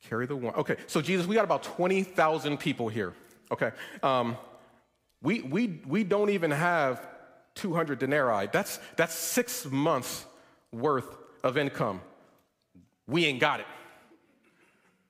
carry 0.08 0.26
the 0.26 0.36
one. 0.36 0.54
Okay, 0.54 0.76
so 0.86 1.02
Jesus, 1.02 1.26
we 1.26 1.34
got 1.34 1.44
about 1.44 1.64
20,000 1.64 2.58
people 2.58 2.88
here. 2.88 3.12
Okay, 3.50 3.72
um, 4.02 4.38
we, 5.20 5.42
we, 5.42 5.80
we 5.86 6.02
don't 6.04 6.30
even 6.30 6.50
have 6.50 7.06
200 7.56 7.98
denarii. 7.98 8.48
That's, 8.50 8.78
that's 8.96 9.14
six 9.14 9.66
months 9.66 10.24
worth 10.72 11.14
of 11.44 11.58
income 11.58 12.00
we 13.06 13.26
ain't 13.26 13.40
got 13.40 13.60
it. 13.60 13.66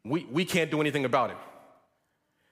We, 0.04 0.26
we 0.30 0.44
can't 0.44 0.70
do 0.70 0.80
anything 0.80 1.04
about 1.04 1.30
it. 1.30 1.36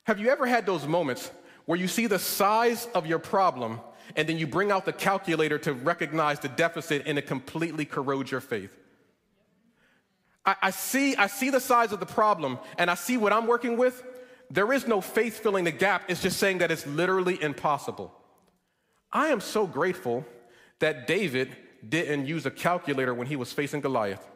Have 0.04 0.18
you 0.18 0.28
ever 0.28 0.46
had 0.46 0.66
those 0.66 0.86
moments 0.86 1.30
where 1.66 1.78
you 1.78 1.88
see 1.88 2.06
the 2.06 2.18
size 2.18 2.88
of 2.94 3.06
your 3.06 3.18
problem 3.18 3.80
and 4.16 4.28
then 4.28 4.38
you 4.38 4.46
bring 4.46 4.70
out 4.70 4.84
the 4.84 4.92
calculator 4.92 5.58
to 5.58 5.72
recognize 5.72 6.40
the 6.40 6.48
deficit 6.48 7.02
and 7.06 7.18
it 7.18 7.26
completely 7.26 7.84
corrodes 7.84 8.30
your 8.30 8.40
faith? 8.40 8.76
I, 10.44 10.56
I, 10.62 10.70
see, 10.70 11.16
I 11.16 11.26
see 11.26 11.50
the 11.50 11.60
size 11.60 11.92
of 11.92 12.00
the 12.00 12.06
problem 12.06 12.58
and 12.78 12.90
I 12.90 12.94
see 12.94 13.16
what 13.16 13.32
I'm 13.32 13.46
working 13.46 13.76
with. 13.76 14.02
There 14.50 14.72
is 14.72 14.86
no 14.86 15.00
faith 15.00 15.38
filling 15.38 15.64
the 15.64 15.70
gap. 15.70 16.04
It's 16.08 16.22
just 16.22 16.38
saying 16.38 16.58
that 16.58 16.70
it's 16.70 16.86
literally 16.86 17.40
impossible. 17.40 18.12
I 19.12 19.28
am 19.28 19.40
so 19.40 19.66
grateful 19.66 20.24
that 20.80 21.06
David 21.06 21.56
didn't 21.86 22.26
use 22.26 22.46
a 22.46 22.50
calculator 22.50 23.14
when 23.14 23.26
he 23.26 23.36
was 23.36 23.52
facing 23.52 23.80
Goliath. 23.80 24.26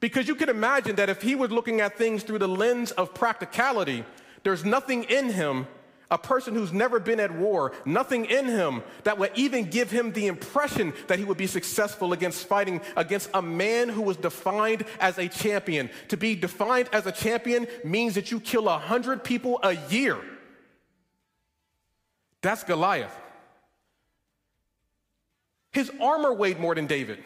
Because 0.00 0.28
you 0.28 0.34
can 0.34 0.48
imagine 0.48 0.96
that 0.96 1.08
if 1.08 1.22
he 1.22 1.34
was 1.34 1.50
looking 1.50 1.80
at 1.80 1.96
things 1.96 2.22
through 2.22 2.38
the 2.38 2.48
lens 2.48 2.90
of 2.92 3.14
practicality, 3.14 4.04
there's 4.42 4.64
nothing 4.64 5.04
in 5.04 5.30
him, 5.30 5.66
a 6.10 6.18
person 6.18 6.54
who's 6.54 6.72
never 6.72 7.00
been 7.00 7.18
at 7.18 7.32
war, 7.32 7.72
nothing 7.84 8.26
in 8.26 8.46
him 8.46 8.82
that 9.04 9.18
would 9.18 9.32
even 9.34 9.68
give 9.70 9.90
him 9.90 10.12
the 10.12 10.26
impression 10.26 10.92
that 11.08 11.18
he 11.18 11.24
would 11.24 11.38
be 11.38 11.46
successful 11.46 12.12
against 12.12 12.46
fighting 12.46 12.80
against 12.94 13.28
a 13.34 13.42
man 13.42 13.88
who 13.88 14.02
was 14.02 14.16
defined 14.16 14.84
as 15.00 15.18
a 15.18 15.28
champion. 15.28 15.90
To 16.08 16.16
be 16.16 16.36
defined 16.36 16.88
as 16.92 17.06
a 17.06 17.12
champion 17.12 17.66
means 17.82 18.14
that 18.14 18.30
you 18.30 18.38
kill 18.38 18.68
a 18.68 18.78
hundred 18.78 19.24
people 19.24 19.58
a 19.62 19.72
year. 19.88 20.18
That's 22.42 22.62
Goliath. 22.62 23.16
His 25.72 25.90
armor 26.00 26.32
weighed 26.32 26.60
more 26.60 26.74
than 26.74 26.86
David. 26.86 27.18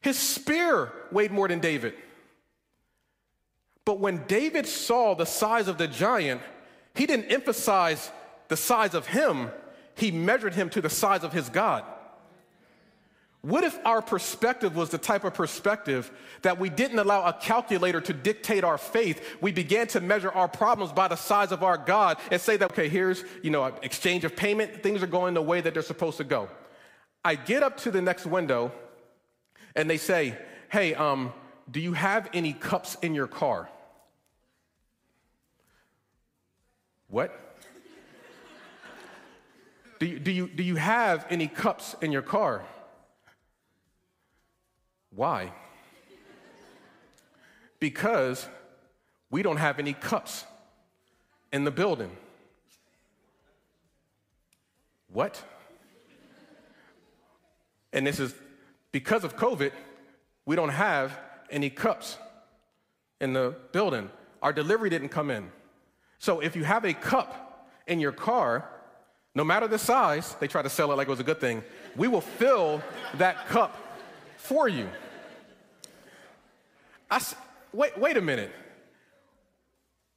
His 0.00 0.18
spear 0.18 0.92
weighed 1.10 1.30
more 1.30 1.48
than 1.48 1.60
David. 1.60 1.94
But 3.84 3.98
when 3.98 4.24
David 4.26 4.66
saw 4.66 5.14
the 5.14 5.26
size 5.26 5.68
of 5.68 5.78
the 5.78 5.88
giant, 5.88 6.40
he 6.94 7.06
didn't 7.06 7.30
emphasize 7.30 8.10
the 8.48 8.56
size 8.56 8.94
of 8.94 9.06
him, 9.06 9.50
he 9.94 10.10
measured 10.10 10.54
him 10.54 10.70
to 10.70 10.80
the 10.80 10.90
size 10.90 11.22
of 11.22 11.32
his 11.32 11.48
God. 11.48 11.84
What 13.42 13.64
if 13.64 13.78
our 13.86 14.02
perspective 14.02 14.76
was 14.76 14.90
the 14.90 14.98
type 14.98 15.24
of 15.24 15.32
perspective 15.32 16.10
that 16.42 16.58
we 16.58 16.68
didn't 16.68 16.98
allow 16.98 17.26
a 17.26 17.32
calculator 17.32 18.00
to 18.02 18.12
dictate 18.12 18.64
our 18.64 18.76
faith? 18.76 19.38
We 19.40 19.50
began 19.50 19.86
to 19.88 20.00
measure 20.00 20.30
our 20.30 20.48
problems 20.48 20.92
by 20.92 21.08
the 21.08 21.16
size 21.16 21.50
of 21.50 21.62
our 21.62 21.78
God 21.78 22.18
and 22.30 22.38
say 22.40 22.58
that, 22.58 22.72
okay, 22.72 22.88
here's, 22.88 23.24
you 23.42 23.50
know, 23.50 23.64
exchange 23.82 24.24
of 24.24 24.36
payment, 24.36 24.82
things 24.82 25.02
are 25.02 25.06
going 25.06 25.32
the 25.32 25.42
way 25.42 25.62
that 25.62 25.72
they're 25.72 25.82
supposed 25.82 26.18
to 26.18 26.24
go. 26.24 26.50
I 27.24 27.34
get 27.34 27.62
up 27.62 27.78
to 27.78 27.90
the 27.90 28.02
next 28.02 28.26
window 28.26 28.72
and 29.74 29.88
they 29.88 29.96
say, 29.96 30.36
Hey, 30.68 30.94
um, 30.94 31.32
do 31.70 31.80
you 31.80 31.92
have 31.92 32.28
any 32.32 32.52
cups 32.52 32.96
in 33.02 33.14
your 33.14 33.26
car? 33.26 33.68
What? 37.08 37.36
do, 39.98 40.06
you, 40.06 40.18
do, 40.18 40.30
you, 40.30 40.48
do 40.48 40.62
you 40.62 40.76
have 40.76 41.26
any 41.28 41.48
cups 41.48 41.94
in 42.00 42.12
your 42.12 42.22
car? 42.22 42.64
Why? 45.14 45.52
Because 47.80 48.46
we 49.30 49.42
don't 49.42 49.56
have 49.56 49.78
any 49.78 49.92
cups 49.92 50.44
in 51.52 51.64
the 51.64 51.70
building. 51.70 52.16
What? 55.12 55.42
And 57.92 58.06
this 58.06 58.20
is 58.20 58.34
because 58.92 59.24
of 59.24 59.36
COVID, 59.36 59.72
we 60.46 60.56
don't 60.56 60.70
have 60.70 61.16
any 61.50 61.70
cups 61.70 62.18
in 63.20 63.32
the 63.32 63.54
building. 63.72 64.10
Our 64.42 64.52
delivery 64.52 64.90
didn't 64.90 65.10
come 65.10 65.30
in. 65.30 65.50
So 66.18 66.40
if 66.40 66.56
you 66.56 66.64
have 66.64 66.84
a 66.84 66.94
cup 66.94 67.68
in 67.86 68.00
your 68.00 68.12
car, 68.12 68.68
no 69.34 69.44
matter 69.44 69.68
the 69.68 69.78
size, 69.78 70.34
they 70.40 70.48
try 70.48 70.62
to 70.62 70.70
sell 70.70 70.92
it 70.92 70.96
like 70.96 71.08
it 71.08 71.10
was 71.10 71.20
a 71.20 71.24
good 71.24 71.40
thing, 71.40 71.62
we 71.96 72.08
will 72.08 72.20
fill 72.20 72.82
that 73.18 73.46
cup 73.48 73.76
for 74.36 74.68
you. 74.68 74.88
I, 77.10 77.20
wait, 77.72 77.98
wait 77.98 78.16
a 78.16 78.20
minute. 78.20 78.52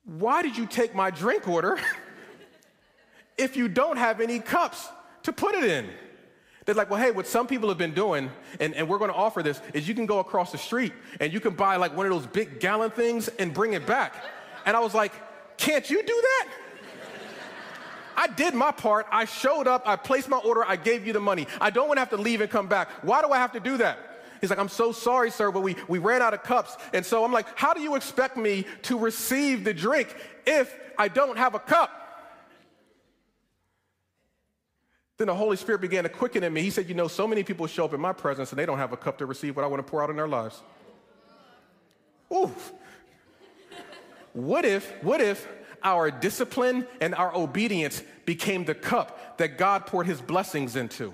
Why 0.06 0.42
did 0.42 0.58
you 0.58 0.66
take 0.66 0.94
my 0.94 1.12
drink 1.12 1.48
order 1.48 1.80
if 3.38 3.56
you 3.56 3.68
don't 3.68 3.98
have 3.98 4.20
any 4.20 4.40
cups 4.40 4.88
to 5.24 5.32
put 5.32 5.56
it 5.56 5.64
in? 5.64 5.90
They're 6.66 6.76
like, 6.76 6.90
well, 6.90 7.00
hey, 7.00 7.12
what 7.12 7.28
some 7.28 7.48
people 7.48 7.68
have 7.70 7.78
been 7.78 7.94
doing, 7.94 8.32
and, 8.60 8.74
and 8.74 8.88
we're 8.88 8.98
going 8.98 9.12
to 9.12 9.18
offer 9.18 9.44
this, 9.44 9.62
is 9.74 9.88
you 9.88 9.96
can 9.96 10.06
go 10.06 10.20
across 10.20 10.52
the 10.52 10.58
street 10.58 10.94
and 11.20 11.34
you 11.34 11.40
can 11.40 11.56
buy 11.56 11.76
like 11.76 11.96
one 11.96 12.06
of 12.06 12.12
those 12.12 12.26
big 12.26 12.60
gallon 12.60 12.92
things 12.92 13.28
and 13.28 13.54
bring 13.54 13.74
it 13.74 13.86
back. 13.86 14.16
And 14.66 14.78
I 14.78 14.80
was 14.80 14.94
like, 14.94 15.12
can't 15.58 15.90
you 15.90 16.02
do 16.02 16.22
that? 16.22 16.48
I 18.16 18.28
did 18.28 18.54
my 18.54 18.72
part. 18.72 19.08
I 19.12 19.26
showed 19.26 19.68
up, 19.68 19.88
I 19.88 19.96
placed 19.96 20.30
my 20.30 20.38
order, 20.38 20.64
I 20.64 20.76
gave 20.76 21.06
you 21.06 21.14
the 21.14 21.20
money. 21.20 21.48
I 21.60 21.70
don't 21.70 21.88
want 21.88 21.98
to 21.98 22.02
have 22.02 22.12
to 22.12 22.18
leave 22.18 22.42
and 22.42 22.50
come 22.50 22.68
back. 22.68 22.90
Why 23.04 23.22
do 23.22 23.32
I 23.32 23.38
have 23.38 23.52
to 23.54 23.60
do 23.60 23.78
that? 23.78 23.98
He's 24.40 24.50
like, 24.50 24.60
I'm 24.60 24.70
so 24.70 24.92
sorry, 24.92 25.32
sir, 25.32 25.52
but 25.52 25.62
we, 25.62 25.76
we 25.88 26.00
ran 26.00 26.22
out 26.22 26.34
of 26.34 26.44
cups. 26.44 26.76
And 26.94 27.06
so 27.06 27.24
I'm 27.24 27.32
like, 27.32 27.48
how 27.58 27.74
do 27.74 27.82
you 27.82 27.96
expect 27.96 28.38
me 28.38 28.66
to 28.84 29.00
receive 29.00 29.64
the 29.64 29.74
drink 29.74 30.16
if 30.46 30.78
I 30.98 31.08
don't 31.08 31.38
have 31.38 31.56
a 31.56 31.60
cup? 31.60 32.03
Then 35.18 35.28
the 35.28 35.36
Holy 35.36 35.58
Spirit 35.58 35.82
began 35.82 36.04
to 36.04 36.10
quicken 36.10 36.44
in 36.44 36.54
me. 36.54 36.62
He 36.62 36.70
said, 36.70 36.90
You 36.90 36.96
know, 36.96 37.08
so 37.08 37.28
many 37.28 37.44
people 37.44 37.68
show 37.68 37.86
up 37.86 37.94
in 37.94 38.02
my 38.02 38.14
presence 38.14 38.52
and 38.52 38.60
they 38.60 38.66
don't 38.66 38.80
have 38.80 38.94
a 38.94 38.98
cup 38.98 39.20
to 39.20 39.26
receive 39.26 39.56
what 39.56 39.64
I 39.64 39.68
want 39.68 39.86
to 39.86 39.90
pour 39.90 40.04
out 40.04 40.10
in 40.10 40.16
their 40.16 40.28
lives. 40.28 40.62
Ooh. 42.34 42.52
What 44.34 44.66
if, 44.66 44.92
what 45.04 45.22
if 45.22 45.48
our 45.84 46.10
discipline 46.10 46.88
and 47.00 47.14
our 47.14 47.36
obedience 47.36 48.02
became 48.26 48.66
the 48.66 48.74
cup 48.74 49.38
that 49.38 49.60
God 49.60 49.86
poured 49.86 50.08
his 50.08 50.20
blessings 50.20 50.76
into? 50.76 51.14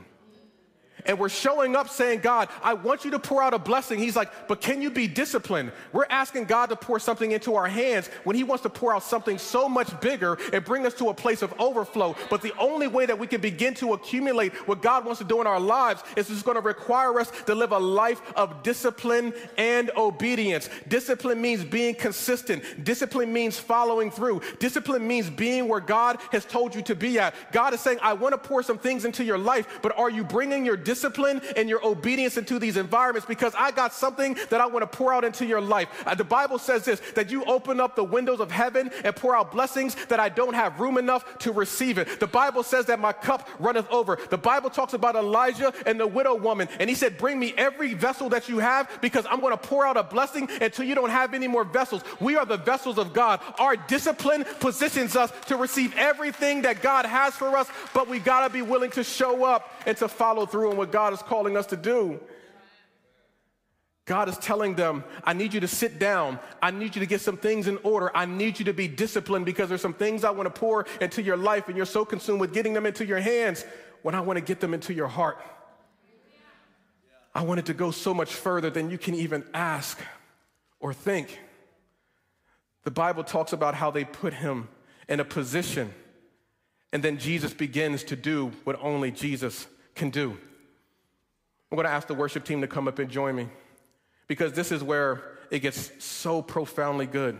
And 1.05 1.17
we're 1.17 1.29
showing 1.29 1.75
up 1.75 1.89
saying, 1.89 2.19
God, 2.19 2.49
I 2.61 2.73
want 2.73 3.05
you 3.05 3.11
to 3.11 3.19
pour 3.19 3.41
out 3.41 3.53
a 3.53 3.59
blessing. 3.59 3.99
He's 3.99 4.15
like, 4.15 4.47
but 4.47 4.61
can 4.61 4.81
you 4.81 4.89
be 4.89 5.07
disciplined? 5.07 5.71
We're 5.91 6.05
asking 6.09 6.45
God 6.45 6.67
to 6.67 6.75
pour 6.75 6.99
something 6.99 7.31
into 7.31 7.55
our 7.55 7.67
hands 7.67 8.07
when 8.23 8.35
He 8.35 8.43
wants 8.43 8.63
to 8.63 8.69
pour 8.69 8.93
out 8.93 9.03
something 9.03 9.37
so 9.37 9.69
much 9.69 9.99
bigger 10.01 10.37
and 10.53 10.63
bring 10.63 10.85
us 10.85 10.93
to 10.95 11.09
a 11.09 11.13
place 11.13 11.41
of 11.41 11.53
overflow. 11.59 12.15
But 12.29 12.41
the 12.41 12.53
only 12.57 12.87
way 12.87 13.05
that 13.05 13.17
we 13.17 13.27
can 13.27 13.41
begin 13.41 13.73
to 13.75 13.93
accumulate 13.93 14.53
what 14.67 14.81
God 14.81 15.05
wants 15.05 15.19
to 15.19 15.25
do 15.25 15.41
in 15.41 15.47
our 15.47 15.59
lives 15.59 16.03
is 16.15 16.29
it's 16.29 16.43
going 16.43 16.55
to 16.55 16.61
require 16.61 17.19
us 17.19 17.31
to 17.45 17.55
live 17.55 17.71
a 17.71 17.79
life 17.79 18.21
of 18.35 18.63
discipline 18.63 19.33
and 19.57 19.91
obedience. 19.95 20.69
Discipline 20.87 21.41
means 21.41 21.63
being 21.63 21.95
consistent, 21.95 22.63
discipline 22.83 23.31
means 23.31 23.57
following 23.57 24.11
through, 24.11 24.41
discipline 24.59 25.07
means 25.07 25.29
being 25.29 25.67
where 25.67 25.79
God 25.79 26.19
has 26.31 26.45
told 26.45 26.75
you 26.75 26.81
to 26.83 26.95
be 26.95 27.19
at. 27.19 27.33
God 27.51 27.73
is 27.73 27.79
saying, 27.79 27.99
I 28.01 28.13
want 28.13 28.33
to 28.33 28.37
pour 28.37 28.63
some 28.63 28.77
things 28.77 29.05
into 29.05 29.23
your 29.23 29.37
life, 29.37 29.79
but 29.81 29.97
are 29.97 30.09
you 30.09 30.23
bringing 30.23 30.65
your 30.65 30.77
discipline 30.89 31.39
and 31.55 31.69
your 31.69 31.85
obedience 31.85 32.35
into 32.35 32.57
these 32.57 32.75
environments 32.75 33.27
because 33.27 33.53
I 33.55 33.69
got 33.69 33.93
something 33.93 34.35
that 34.49 34.59
I 34.59 34.65
want 34.65 34.81
to 34.81 34.97
pour 34.97 35.13
out 35.13 35.23
into 35.23 35.45
your 35.45 35.61
life. 35.61 35.87
Uh, 36.03 36.15
the 36.15 36.23
Bible 36.23 36.57
says 36.57 36.83
this 36.83 36.99
that 37.13 37.29
you 37.29 37.45
open 37.45 37.79
up 37.79 37.95
the 37.95 38.03
windows 38.03 38.39
of 38.39 38.49
heaven 38.49 38.89
and 39.03 39.15
pour 39.15 39.35
out 39.35 39.51
blessings 39.51 39.93
that 40.07 40.19
I 40.19 40.29
don't 40.29 40.55
have 40.55 40.79
room 40.79 40.97
enough 40.97 41.37
to 41.39 41.51
receive 41.51 41.99
it. 41.99 42.19
The 42.19 42.25
Bible 42.25 42.63
says 42.63 42.87
that 42.87 42.99
my 42.99 43.13
cup 43.13 43.47
runneth 43.59 43.87
over. 43.91 44.17
The 44.31 44.37
Bible 44.39 44.71
talks 44.71 44.93
about 44.93 45.15
Elijah 45.15 45.71
and 45.85 45.99
the 45.99 46.07
widow 46.07 46.33
woman, 46.33 46.67
and 46.79 46.89
he 46.89 46.95
said, 46.95 47.19
Bring 47.19 47.39
me 47.39 47.53
every 47.55 47.93
vessel 47.93 48.29
that 48.29 48.49
you 48.49 48.57
have 48.57 48.89
because 48.99 49.27
I'm 49.29 49.41
going 49.41 49.55
to 49.55 49.63
pour 49.69 49.85
out 49.85 49.95
a 49.95 50.01
blessing 50.01 50.49
until 50.59 50.85
you 50.85 50.95
don't 50.95 51.11
have 51.11 51.35
any 51.35 51.47
more 51.47 51.65
vessels. 51.65 52.01
We 52.19 52.35
are 52.35 52.47
the 52.47 52.57
vessels 52.57 52.97
of 52.97 53.13
God. 53.13 53.41
Our 53.59 53.75
discipline 53.75 54.43
positions 54.59 55.15
us 55.15 55.31
to 55.45 55.55
receive 55.55 55.93
everything 55.97 56.63
that 56.63 56.81
God 56.81 57.05
has 57.05 57.35
for 57.35 57.55
us, 57.55 57.67
but 57.93 58.07
we 58.07 58.17
got 58.17 58.47
to 58.47 58.49
be 58.51 58.63
willing 58.63 58.89
to 58.91 59.03
show 59.03 59.45
up 59.45 59.69
and 59.89 59.97
to 59.97 60.07
follow 60.07 60.45
through 60.45 60.69
on 60.69 60.77
what 60.77 60.91
God 60.91 61.13
is 61.13 61.21
calling 61.23 61.57
us 61.57 61.65
to 61.65 61.75
do. 61.75 62.19
God 64.05 64.29
is 64.29 64.37
telling 64.37 64.75
them, 64.75 65.03
I 65.23 65.33
need 65.33 65.51
you 65.51 65.59
to 65.61 65.67
sit 65.67 65.97
down. 65.97 66.37
I 66.61 66.69
need 66.69 66.95
you 66.95 66.99
to 66.99 67.07
get 67.07 67.21
some 67.21 67.37
things 67.37 67.67
in 67.67 67.77
order. 67.77 68.15
I 68.15 68.27
need 68.27 68.59
you 68.59 68.65
to 68.65 68.73
be 68.73 68.87
disciplined 68.87 69.47
because 69.47 69.67
there's 69.67 69.81
some 69.81 69.95
things 69.95 70.23
I 70.23 70.29
want 70.29 70.45
to 70.45 70.59
pour 70.59 70.85
into 71.01 71.23
your 71.23 71.37
life, 71.37 71.69
and 71.69 71.75
you're 71.75 71.87
so 71.87 72.05
consumed 72.05 72.39
with 72.39 72.53
getting 72.53 72.73
them 72.73 72.85
into 72.85 73.03
your 73.03 73.19
hands 73.19 73.65
when 74.03 74.13
I 74.13 74.21
want 74.21 74.37
to 74.37 74.45
get 74.45 74.59
them 74.59 74.75
into 74.75 74.93
your 74.93 75.07
heart. 75.07 75.39
I 77.33 77.41
want 77.41 77.59
it 77.59 77.65
to 77.65 77.73
go 77.73 77.89
so 77.89 78.13
much 78.13 78.31
further 78.31 78.69
than 78.69 78.91
you 78.91 78.99
can 78.99 79.15
even 79.15 79.43
ask 79.55 79.99
or 80.79 80.93
think. 80.93 81.39
The 82.83 82.91
Bible 82.91 83.23
talks 83.23 83.53
about 83.53 83.73
how 83.73 83.89
they 83.89 84.05
put 84.05 84.35
him 84.35 84.69
in 85.07 85.19
a 85.19 85.25
position, 85.25 85.91
and 86.93 87.01
then 87.01 87.17
Jesus 87.17 87.55
begins 87.55 88.03
to 88.03 88.15
do 88.15 88.51
what 88.65 88.77
only 88.83 89.09
Jesus 89.09 89.67
can 89.99 90.09
do. 90.09 90.31
I'm 91.71 91.75
going 91.75 91.85
to 91.85 91.91
ask 91.91 92.07
the 92.07 92.15
worship 92.15 92.45
team 92.45 92.61
to 92.61 92.67
come 92.67 92.87
up 92.87 92.97
and 92.97 93.11
join 93.11 93.35
me 93.35 93.49
because 94.27 94.53
this 94.53 94.71
is 94.71 94.81
where 94.81 95.21
it 95.51 95.59
gets 95.59 95.91
so 96.03 96.41
profoundly 96.41 97.05
good. 97.05 97.39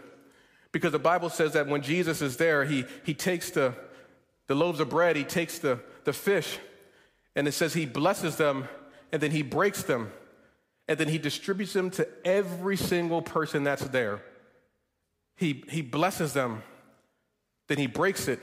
Because 0.72 0.92
the 0.92 1.00
Bible 1.00 1.30
says 1.30 1.54
that 1.54 1.68
when 1.68 1.82
Jesus 1.82 2.22
is 2.22 2.38
there, 2.38 2.66
he, 2.66 2.86
he 3.04 3.16
takes 3.16 3.50
the, 3.50 3.74
the 4.48 4.56
loaves 4.56 4.80
of 4.80 4.90
bread, 4.90 5.16
he 5.16 5.24
takes 5.24 5.58
the, 5.58 5.80
the 6.04 6.14
fish, 6.14 6.60
and 7.36 7.48
it 7.48 7.54
says 7.54 7.74
he 7.74 7.86
blesses 7.88 8.36
them, 8.36 8.68
and 9.12 9.22
then 9.22 9.32
he 9.32 9.42
breaks 9.42 9.82
them, 9.82 10.12
and 10.88 11.00
then 11.00 11.08
he 11.08 11.18
distributes 11.18 11.74
them 11.74 11.90
to 11.92 12.08
every 12.26 12.78
single 12.78 13.22
person 13.22 13.64
that's 13.64 13.88
there. 13.88 14.22
He, 15.38 15.64
he 15.70 15.82
blesses 15.82 16.34
them, 16.34 16.62
then 17.68 17.78
he 17.78 17.88
breaks 17.88 18.28
it, 18.28 18.42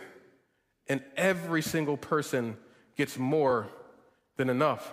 and 0.89 1.03
every 1.17 1.63
single 1.63 1.97
person 1.97 2.57
gets 2.97 3.19
more 3.19 3.69
than 4.37 4.51
enough. 4.51 4.93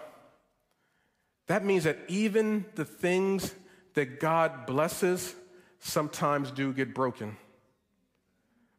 That 1.48 1.66
means 1.66 1.84
that 1.84 2.00
even 2.08 2.66
the 2.76 2.86
things 2.86 3.54
that 3.96 4.20
God 4.20 4.66
blesses 4.66 5.36
sometimes 5.80 6.52
do 6.52 6.74
get 6.74 6.94
broken. 6.94 7.38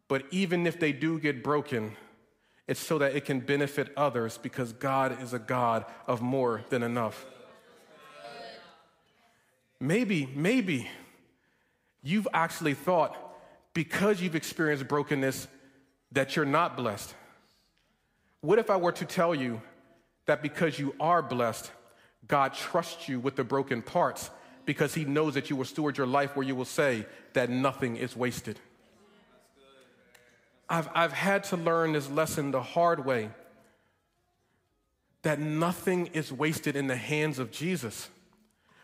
But 0.08 0.24
even 0.30 0.66
if 0.66 0.80
they 0.80 0.92
do 0.92 1.18
get 1.18 1.42
broken, 1.42 1.96
it's 2.66 2.80
so 2.80 2.98
that 2.98 3.14
it 3.14 3.24
can 3.24 3.40
benefit 3.40 3.92
others 3.96 4.38
because 4.38 4.72
God 4.72 5.22
is 5.22 5.34
a 5.34 5.38
God 5.38 5.84
of 6.06 6.22
more 6.22 6.64
than 6.70 6.82
enough. 6.82 7.26
Maybe, 9.80 10.26
maybe 10.34 10.88
you've 12.02 12.28
actually 12.32 12.74
thought 12.74 13.18
because 13.74 14.22
you've 14.22 14.36
experienced 14.36 14.88
brokenness 14.88 15.46
that 16.12 16.36
you're 16.36 16.44
not 16.44 16.76
blessed. 16.76 17.14
What 18.40 18.58
if 18.58 18.70
I 18.70 18.76
were 18.76 18.92
to 18.92 19.04
tell 19.04 19.34
you 19.34 19.60
that 20.26 20.42
because 20.42 20.78
you 20.78 20.94
are 21.00 21.22
blessed, 21.22 21.70
God 22.26 22.54
trusts 22.54 23.08
you 23.08 23.20
with 23.20 23.36
the 23.36 23.44
broken 23.44 23.82
parts 23.82 24.30
because 24.64 24.94
He 24.94 25.04
knows 25.04 25.34
that 25.34 25.50
you 25.50 25.56
will 25.56 25.64
steward 25.64 25.98
your 25.98 26.06
life 26.06 26.36
where 26.36 26.46
you 26.46 26.54
will 26.54 26.64
say 26.64 27.06
that 27.34 27.50
nothing 27.50 27.96
is 27.96 28.16
wasted. 28.16 28.58
I've, 30.68 30.88
I've 30.94 31.12
had 31.12 31.44
to 31.44 31.56
learn 31.56 31.92
this 31.92 32.08
lesson 32.08 32.50
the 32.50 32.62
hard 32.62 33.04
way 33.04 33.30
that 35.22 35.38
nothing 35.38 36.08
is 36.08 36.32
wasted 36.32 36.76
in 36.76 36.86
the 36.86 36.96
hands 36.96 37.38
of 37.38 37.50
Jesus. 37.50 38.08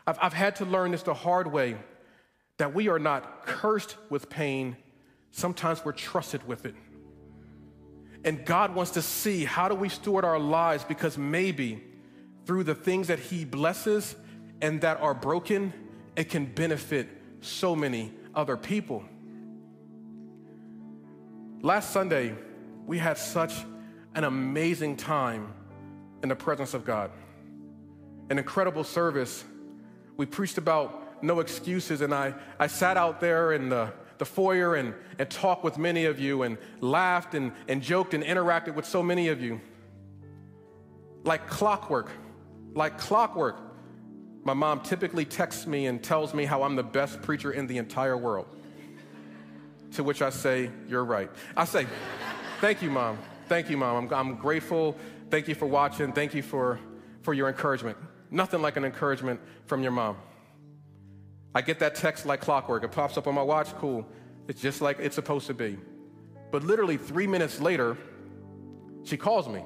I've, 0.07 0.18
I've 0.20 0.33
had 0.33 0.57
to 0.57 0.64
learn 0.64 0.90
this 0.90 1.03
the 1.03 1.14
hard 1.14 1.50
way 1.50 1.76
that 2.59 2.74
we 2.74 2.88
are 2.88 2.98
not 2.98 3.46
cursed 3.46 3.96
with 4.11 4.29
pain, 4.29 4.76
sometimes 5.31 5.83
we're 5.83 5.92
trusted 5.92 6.46
with 6.46 6.66
it. 6.66 6.74
And 8.24 8.44
God 8.44 8.74
wants 8.74 8.92
to 8.92 9.02
see 9.02 9.44
how 9.44 9.68
do 9.68 9.74
we 9.74 9.88
steward 9.88 10.24
our 10.24 10.38
lives 10.38 10.85
because 10.85 11.16
maybe 11.16 11.83
through 12.44 12.64
the 12.64 12.74
things 12.74 13.09
that 13.09 13.18
He 13.18 13.44
blesses 13.44 14.14
and 14.61 14.80
that 14.83 15.00
are 15.00 15.14
broken, 15.14 15.72
it 16.16 16.28
can 16.28 16.44
benefit 16.44 17.09
so 17.40 17.74
many 17.74 18.12
other 18.35 18.56
people. 18.56 19.04
Last 21.62 21.90
Sunday, 21.90 22.35
we 22.87 22.98
had 22.98 23.18
such 23.18 23.52
an 24.14 24.24
amazing 24.24 24.96
time 24.96 25.52
in 26.22 26.28
the 26.28 26.37
presence 26.37 26.74
of 26.74 26.85
God. 26.85 27.11
An 28.28 28.38
incredible 28.38 28.85
service. 28.85 29.44
We 30.16 30.26
preached 30.26 30.59
about 30.59 31.22
no 31.22 31.40
excuses, 31.40 32.00
and 32.00 32.14
I, 32.14 32.35
I 32.59 32.66
sat 32.66 32.96
out 32.96 33.20
there 33.20 33.52
in 33.52 33.68
the, 33.68 33.92
the 34.20 34.24
foyer 34.26 34.74
and, 34.74 34.94
and 35.18 35.30
talked 35.30 35.64
with 35.64 35.78
many 35.78 36.04
of 36.04 36.20
you 36.20 36.42
and 36.42 36.59
laughed 36.80 37.35
and, 37.35 37.52
and 37.68 37.83
joked 37.83 38.12
and 38.12 38.22
interacted 38.22 38.74
with 38.74 38.85
so 38.85 39.02
many 39.02 39.28
of 39.28 39.40
you. 39.40 39.59
Like 41.24 41.46
clockwork, 41.46 42.11
like 42.74 42.98
clockwork. 42.98 43.59
My 44.44 44.52
mom 44.52 44.80
typically 44.83 45.24
texts 45.24 45.66
me 45.66 45.87
and 45.87 46.02
tells 46.02 46.35
me 46.35 46.44
how 46.44 46.62
I'm 46.64 46.76
the 46.76 46.83
best 46.83 47.22
preacher 47.22 47.50
in 47.52 47.66
the 47.66 47.78
entire 47.78 48.16
world. 48.16 48.46
To 49.92 50.04
which 50.04 50.20
I 50.20 50.28
say, 50.28 50.70
You're 50.87 51.04
right. 51.04 51.30
I 51.56 51.64
say, 51.64 51.87
Thank 52.61 52.83
you, 52.83 52.90
mom. 52.90 53.16
Thank 53.48 53.70
you, 53.70 53.78
mom. 53.78 54.04
I'm, 54.04 54.14
I'm 54.14 54.37
grateful. 54.37 54.96
Thank 55.30 55.48
you 55.48 55.54
for 55.54 55.66
watching. 55.66 56.12
Thank 56.12 56.35
you 56.35 56.42
for, 56.42 56.78
for 57.22 57.33
your 57.33 57.48
encouragement. 57.48 57.96
Nothing 58.30 58.61
like 58.61 58.76
an 58.76 58.85
encouragement 58.85 59.40
from 59.64 59.83
your 59.83 59.92
mom. 59.92 60.16
I 61.54 61.62
get 61.62 61.80
that 61.80 61.94
text 61.94 62.26
like 62.26 62.40
clockwork. 62.40 62.84
It 62.84 62.92
pops 62.92 63.16
up 63.16 63.26
on 63.26 63.34
my 63.34 63.42
watch. 63.42 63.74
Cool. 63.76 64.06
It's 64.48 64.60
just 64.60 64.80
like 64.80 64.98
it's 65.00 65.14
supposed 65.14 65.46
to 65.48 65.54
be. 65.54 65.78
But 66.50 66.64
literally 66.64 66.96
three 66.96 67.26
minutes 67.26 67.60
later, 67.60 67.96
she 69.04 69.16
calls 69.16 69.48
me. 69.48 69.64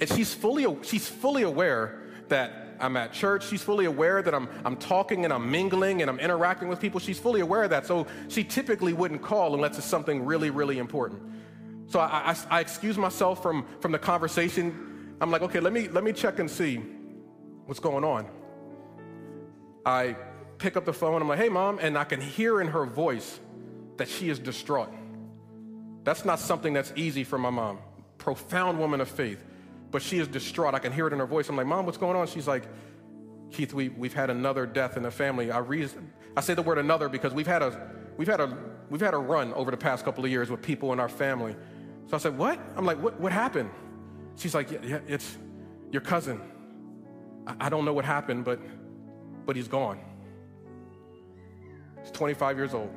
And 0.00 0.08
she's 0.08 0.32
fully, 0.32 0.66
she's 0.82 1.08
fully 1.08 1.42
aware 1.42 2.02
that 2.28 2.76
I'm 2.80 2.96
at 2.96 3.12
church. 3.12 3.46
She's 3.48 3.62
fully 3.62 3.86
aware 3.86 4.22
that 4.22 4.34
I'm, 4.34 4.48
I'm 4.64 4.76
talking 4.76 5.24
and 5.24 5.32
I'm 5.32 5.50
mingling 5.50 6.02
and 6.02 6.10
I'm 6.10 6.20
interacting 6.20 6.68
with 6.68 6.80
people. 6.80 7.00
She's 7.00 7.18
fully 7.18 7.40
aware 7.40 7.64
of 7.64 7.70
that. 7.70 7.86
So 7.86 8.06
she 8.28 8.44
typically 8.44 8.92
wouldn't 8.92 9.22
call 9.22 9.54
unless 9.54 9.78
it's 9.78 9.86
something 9.86 10.24
really, 10.24 10.50
really 10.50 10.78
important. 10.78 11.22
So 11.86 11.98
I, 12.00 12.32
I, 12.32 12.58
I 12.58 12.60
excuse 12.60 12.96
myself 12.96 13.42
from, 13.42 13.66
from 13.80 13.92
the 13.92 13.98
conversation. 13.98 15.16
I'm 15.20 15.30
like, 15.30 15.42
okay, 15.42 15.60
let 15.60 15.72
me, 15.72 15.88
let 15.88 16.04
me 16.04 16.12
check 16.12 16.38
and 16.38 16.50
see 16.50 16.76
what's 17.66 17.80
going 17.80 18.04
on. 18.04 18.28
I 19.84 20.16
pick 20.58 20.76
up 20.76 20.84
the 20.84 20.92
phone. 20.92 21.22
I'm 21.22 21.28
like, 21.28 21.38
hey, 21.38 21.48
mom. 21.48 21.78
And 21.80 21.96
I 21.96 22.04
can 22.04 22.20
hear 22.20 22.60
in 22.60 22.68
her 22.68 22.84
voice 22.84 23.40
that 23.96 24.08
she 24.08 24.28
is 24.28 24.38
distraught. 24.38 24.92
That's 26.04 26.24
not 26.24 26.38
something 26.38 26.72
that's 26.72 26.92
easy 26.96 27.24
for 27.24 27.38
my 27.38 27.50
mom. 27.50 27.78
Profound 28.18 28.78
woman 28.78 29.00
of 29.00 29.08
faith 29.08 29.44
but 29.90 30.02
she 30.02 30.18
is 30.18 30.28
distraught. 30.28 30.74
I 30.74 30.78
can 30.78 30.92
hear 30.92 31.06
it 31.06 31.12
in 31.12 31.18
her 31.18 31.26
voice. 31.26 31.48
I'm 31.48 31.56
like, 31.56 31.66
Mom, 31.66 31.86
what's 31.86 31.98
going 31.98 32.16
on? 32.16 32.26
She's 32.26 32.46
like, 32.46 32.64
Keith, 33.50 33.72
we, 33.72 33.88
we've 33.88 34.12
had 34.12 34.28
another 34.30 34.66
death 34.66 34.96
in 34.96 35.02
the 35.02 35.10
family. 35.10 35.50
I, 35.50 35.58
reason, 35.58 36.12
I 36.36 36.42
say 36.42 36.54
the 36.54 36.62
word 36.62 36.78
another 36.78 37.08
because 37.08 37.32
we've 37.32 37.46
had, 37.46 37.62
a, 37.62 37.90
we've, 38.16 38.28
had 38.28 38.40
a, 38.40 38.56
we've 38.90 39.00
had 39.00 39.14
a 39.14 39.18
run 39.18 39.54
over 39.54 39.70
the 39.70 39.76
past 39.76 40.04
couple 40.04 40.24
of 40.24 40.30
years 40.30 40.50
with 40.50 40.60
people 40.60 40.92
in 40.92 41.00
our 41.00 41.08
family. 41.08 41.56
So 42.06 42.16
I 42.16 42.18
said, 42.18 42.36
What? 42.36 42.60
I'm 42.76 42.84
like, 42.84 43.00
What, 43.02 43.18
what 43.18 43.32
happened? 43.32 43.70
She's 44.36 44.54
like, 44.54 44.70
Yeah, 44.70 44.78
yeah 44.82 44.98
it's 45.06 45.36
your 45.90 46.02
cousin. 46.02 46.40
I, 47.46 47.54
I 47.60 47.68
don't 47.70 47.84
know 47.84 47.94
what 47.94 48.04
happened, 48.04 48.44
but, 48.44 48.60
but 49.46 49.56
he's 49.56 49.68
gone. 49.68 49.98
He's 52.08 52.16
25 52.16 52.56
years 52.56 52.72
old. 52.72 52.90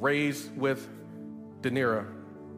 Raised 0.00 0.56
with 0.56 0.88
Danira, 1.60 2.06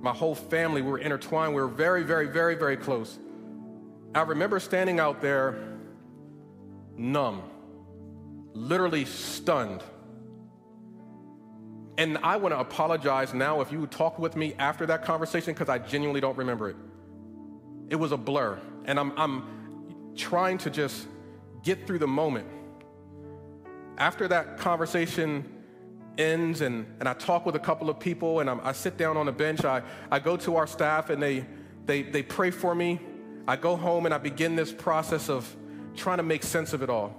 my 0.01 0.13
whole 0.13 0.35
family, 0.35 0.81
we 0.81 0.91
were 0.91 0.99
intertwined. 0.99 1.55
We 1.55 1.61
were 1.61 1.69
very, 1.69 2.03
very, 2.03 2.27
very, 2.27 2.55
very 2.55 2.79
close. 2.79 3.19
I 4.15 4.23
remember 4.23 4.59
standing 4.59 4.99
out 4.99 5.21
there 5.21 5.59
numb, 6.97 7.43
literally 8.55 9.05
stunned. 9.05 9.83
And 11.99 12.17
I 12.23 12.37
want 12.37 12.55
to 12.55 12.59
apologize 12.59 13.35
now 13.35 13.61
if 13.61 13.71
you 13.71 13.87
talk 13.87 14.19
with 14.19 14.35
me 14.35 14.55
after 14.59 14.87
that 14.87 15.05
conversation 15.05 15.53
because 15.53 15.69
I 15.69 15.79
genuinely 15.79 16.23
don't 16.23 16.39
remember 16.39 16.71
it. 16.71 16.77
It 17.91 17.97
was 17.97 18.13
a 18.13 18.17
blur. 18.17 18.59
And 18.87 18.99
I'm, 18.99 19.13
I'm 19.19 20.15
trying 20.17 20.57
to 20.59 20.71
just 20.71 21.07
get 21.63 21.87
through 21.87 21.99
the 21.99 22.09
moment. 22.09 22.47
After 23.99 24.29
that 24.29 24.59
conversation 24.59 25.45
ends 26.19 26.61
and, 26.61 26.87
and 27.01 27.09
I 27.09 27.15
talk 27.15 27.47
with 27.47 27.57
a 27.57 27.61
couple 27.61 27.89
of 27.89 27.99
people 27.99 28.41
and 28.41 28.51
I'm, 28.51 28.61
i 28.63 28.73
sit 28.73 28.97
down 28.97 29.17
on 29.17 29.29
a 29.29 29.33
bench. 29.33 29.65
I, 29.65 29.83
I 30.11 30.19
go 30.19 30.37
to 30.39 30.57
our 30.57 30.67
staff 30.67 31.11
and 31.11 31.23
they, 31.23 31.47
they, 31.87 32.03
they 32.03 32.23
pray 32.23 32.51
for 32.51 32.75
me. 32.75 33.01
I 33.49 33.57
go 33.57 33.77
home 33.77 34.05
and 34.05 34.15
I 34.15 34.19
begin 34.19 34.55
this 34.55 34.73
process 34.73 35.29
of 35.29 35.57
trying 35.97 36.19
to 36.19 36.23
make 36.23 36.43
sense 36.43 36.73
of 36.73 36.83
it 36.83 36.91
all. 36.91 37.17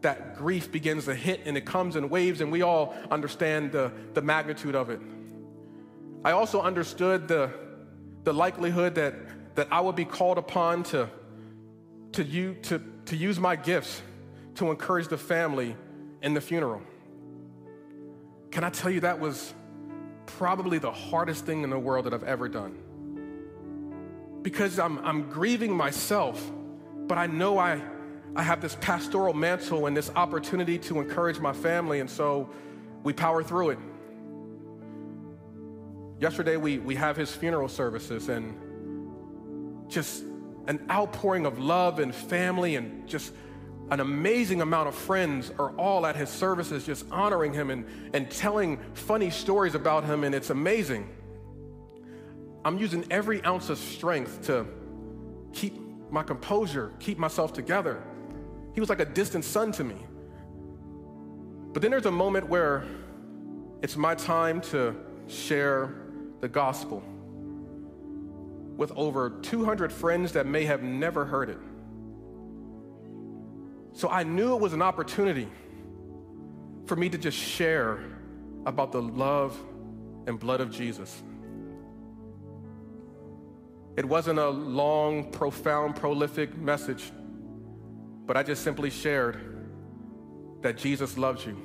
That 0.00 0.36
grief 0.36 0.70
begins 0.70 1.06
to 1.06 1.14
hit 1.14 1.42
and 1.46 1.56
it 1.56 1.64
comes 1.64 1.96
in 1.96 2.08
waves, 2.10 2.40
and 2.40 2.52
we 2.52 2.62
all 2.62 2.94
understand 3.10 3.72
the, 3.72 3.90
the 4.12 4.20
magnitude 4.20 4.74
of 4.74 4.90
it. 4.90 5.00
I 6.24 6.32
also 6.32 6.60
understood 6.60 7.26
the, 7.28 7.50
the 8.22 8.32
likelihood 8.32 8.94
that, 8.96 9.14
that 9.56 9.68
I 9.70 9.80
would 9.80 9.96
be 9.96 10.04
called 10.04 10.38
upon 10.38 10.82
to, 10.84 11.08
to, 12.12 12.22
you, 12.22 12.54
to, 12.62 12.82
to 13.06 13.16
use 13.16 13.38
my 13.38 13.56
gifts 13.56 14.02
to 14.56 14.70
encourage 14.70 15.08
the 15.08 15.18
family 15.18 15.76
in 16.24 16.32
the 16.32 16.40
funeral. 16.40 16.80
Can 18.50 18.64
I 18.64 18.70
tell 18.70 18.90
you 18.90 19.00
that 19.00 19.20
was 19.20 19.52
probably 20.24 20.78
the 20.78 20.90
hardest 20.90 21.44
thing 21.44 21.62
in 21.62 21.70
the 21.70 21.78
world 21.78 22.06
that 22.06 22.14
I've 22.14 22.24
ever 22.24 22.48
done? 22.48 22.78
Because 24.40 24.78
I'm, 24.78 24.98
I'm 25.04 25.28
grieving 25.30 25.76
myself, 25.76 26.50
but 27.06 27.18
I 27.18 27.26
know 27.26 27.58
I, 27.58 27.78
I 28.34 28.42
have 28.42 28.62
this 28.62 28.74
pastoral 28.80 29.34
mantle 29.34 29.86
and 29.86 29.94
this 29.94 30.10
opportunity 30.16 30.78
to 30.78 30.98
encourage 30.98 31.40
my 31.40 31.52
family, 31.52 32.00
and 32.00 32.08
so 32.08 32.48
we 33.02 33.12
power 33.12 33.42
through 33.42 33.70
it. 33.70 33.78
Yesterday, 36.20 36.56
we, 36.56 36.78
we 36.78 36.94
have 36.94 37.18
his 37.18 37.34
funeral 37.34 37.68
services 37.68 38.30
and 38.30 39.90
just 39.90 40.24
an 40.68 40.86
outpouring 40.90 41.44
of 41.44 41.58
love 41.58 41.98
and 41.98 42.14
family 42.14 42.76
and 42.76 43.06
just 43.06 43.34
an 43.90 44.00
amazing 44.00 44.62
amount 44.62 44.88
of 44.88 44.94
friends 44.94 45.52
are 45.58 45.70
all 45.76 46.06
at 46.06 46.16
his 46.16 46.30
services 46.30 46.86
just 46.86 47.04
honoring 47.10 47.52
him 47.52 47.70
and, 47.70 47.86
and 48.14 48.30
telling 48.30 48.78
funny 48.94 49.30
stories 49.30 49.74
about 49.74 50.04
him, 50.04 50.24
and 50.24 50.34
it's 50.34 50.50
amazing. 50.50 51.08
I'm 52.64 52.78
using 52.78 53.04
every 53.10 53.44
ounce 53.44 53.68
of 53.68 53.78
strength 53.78 54.46
to 54.46 54.66
keep 55.52 55.78
my 56.10 56.22
composure, 56.22 56.92
keep 56.98 57.18
myself 57.18 57.52
together. 57.52 58.02
He 58.72 58.80
was 58.80 58.88
like 58.88 59.00
a 59.00 59.04
distant 59.04 59.44
son 59.44 59.72
to 59.72 59.84
me. 59.84 59.96
But 61.72 61.82
then 61.82 61.90
there's 61.90 62.06
a 62.06 62.10
moment 62.10 62.48
where 62.48 62.84
it's 63.82 63.96
my 63.96 64.14
time 64.14 64.60
to 64.62 64.96
share 65.26 65.94
the 66.40 66.48
gospel 66.48 67.02
with 68.76 68.92
over 68.96 69.30
200 69.42 69.92
friends 69.92 70.32
that 70.32 70.46
may 70.46 70.64
have 70.64 70.82
never 70.82 71.24
heard 71.24 71.50
it. 71.50 71.58
So 73.94 74.08
I 74.08 74.24
knew 74.24 74.54
it 74.54 74.60
was 74.60 74.72
an 74.72 74.82
opportunity 74.82 75.48
for 76.86 76.96
me 76.96 77.08
to 77.08 77.16
just 77.16 77.38
share 77.38 78.00
about 78.66 78.92
the 78.92 79.00
love 79.00 79.58
and 80.26 80.38
blood 80.38 80.60
of 80.60 80.70
Jesus. 80.70 81.22
It 83.96 84.04
wasn't 84.04 84.40
a 84.40 84.48
long, 84.48 85.30
profound, 85.30 85.94
prolific 85.94 86.56
message, 86.56 87.12
but 88.26 88.36
I 88.36 88.42
just 88.42 88.64
simply 88.64 88.90
shared 88.90 89.40
that 90.62 90.76
Jesus 90.76 91.16
loves 91.16 91.46
you. 91.46 91.56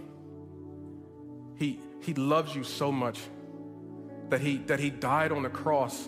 He, 1.56 1.80
he 2.02 2.14
loves 2.14 2.56
you 2.56 2.64
so 2.64 2.92
much 2.92 3.20
that 4.30 4.40
he, 4.40 4.58
that 4.68 4.80
he 4.80 4.92
died 4.92 5.32
on 5.32 5.42
the 5.42 5.50
cross 5.50 6.08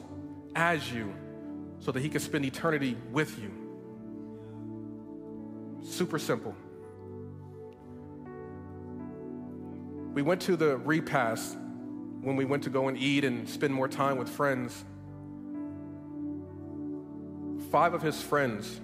as 0.55 0.91
you 0.91 1.11
so 1.79 1.91
that 1.91 1.99
he 2.01 2.09
could 2.09 2.21
spend 2.21 2.45
eternity 2.45 2.95
with 3.11 3.39
you. 3.39 3.60
Super 5.83 6.19
simple. 6.19 6.55
We 10.13 10.21
went 10.21 10.41
to 10.41 10.55
the 10.55 10.77
repast 10.77 11.57
when 12.21 12.35
we 12.35 12.45
went 12.45 12.63
to 12.63 12.69
go 12.69 12.87
and 12.87 12.97
eat 12.97 13.23
and 13.23 13.47
spend 13.47 13.73
more 13.73 13.87
time 13.87 14.17
with 14.17 14.29
friends. 14.29 14.85
Five 17.71 17.93
of 17.93 18.01
his 18.01 18.21
friends 18.21 18.81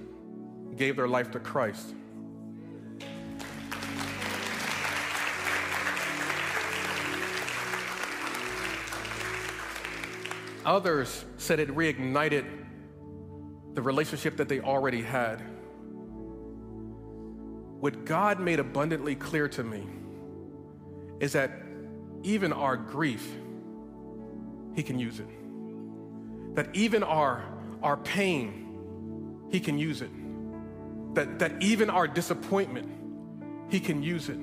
gave 0.75 0.95
their 0.95 1.07
life 1.07 1.31
to 1.31 1.39
Christ. 1.39 1.93
Others 10.65 11.25
said 11.37 11.59
it 11.59 11.69
reignited 11.69 12.45
the 13.73 13.81
relationship 13.81 14.37
that 14.37 14.49
they 14.49 14.59
already 14.59 15.01
had. 15.01 15.41
What 17.79 18.05
God 18.05 18.39
made 18.39 18.59
abundantly 18.59 19.15
clear 19.15 19.47
to 19.49 19.63
me 19.63 19.85
is 21.19 21.33
that 21.33 21.51
even 22.23 22.51
our 22.53 22.75
grief, 22.75 23.27
He 24.75 24.83
can 24.83 24.99
use 24.99 25.19
it. 25.19 25.27
That 26.55 26.75
even 26.75 27.03
our, 27.03 27.43
our 27.83 27.97
pain, 27.97 29.47
He 29.51 29.59
can 29.59 29.77
use 29.77 30.01
it. 30.01 30.11
That, 31.15 31.39
that 31.39 31.61
even 31.61 31.89
our 31.89 32.07
disappointment, 32.07 32.89
He 33.69 33.79
can 33.79 34.01
use 34.01 34.29
it. 34.29 34.39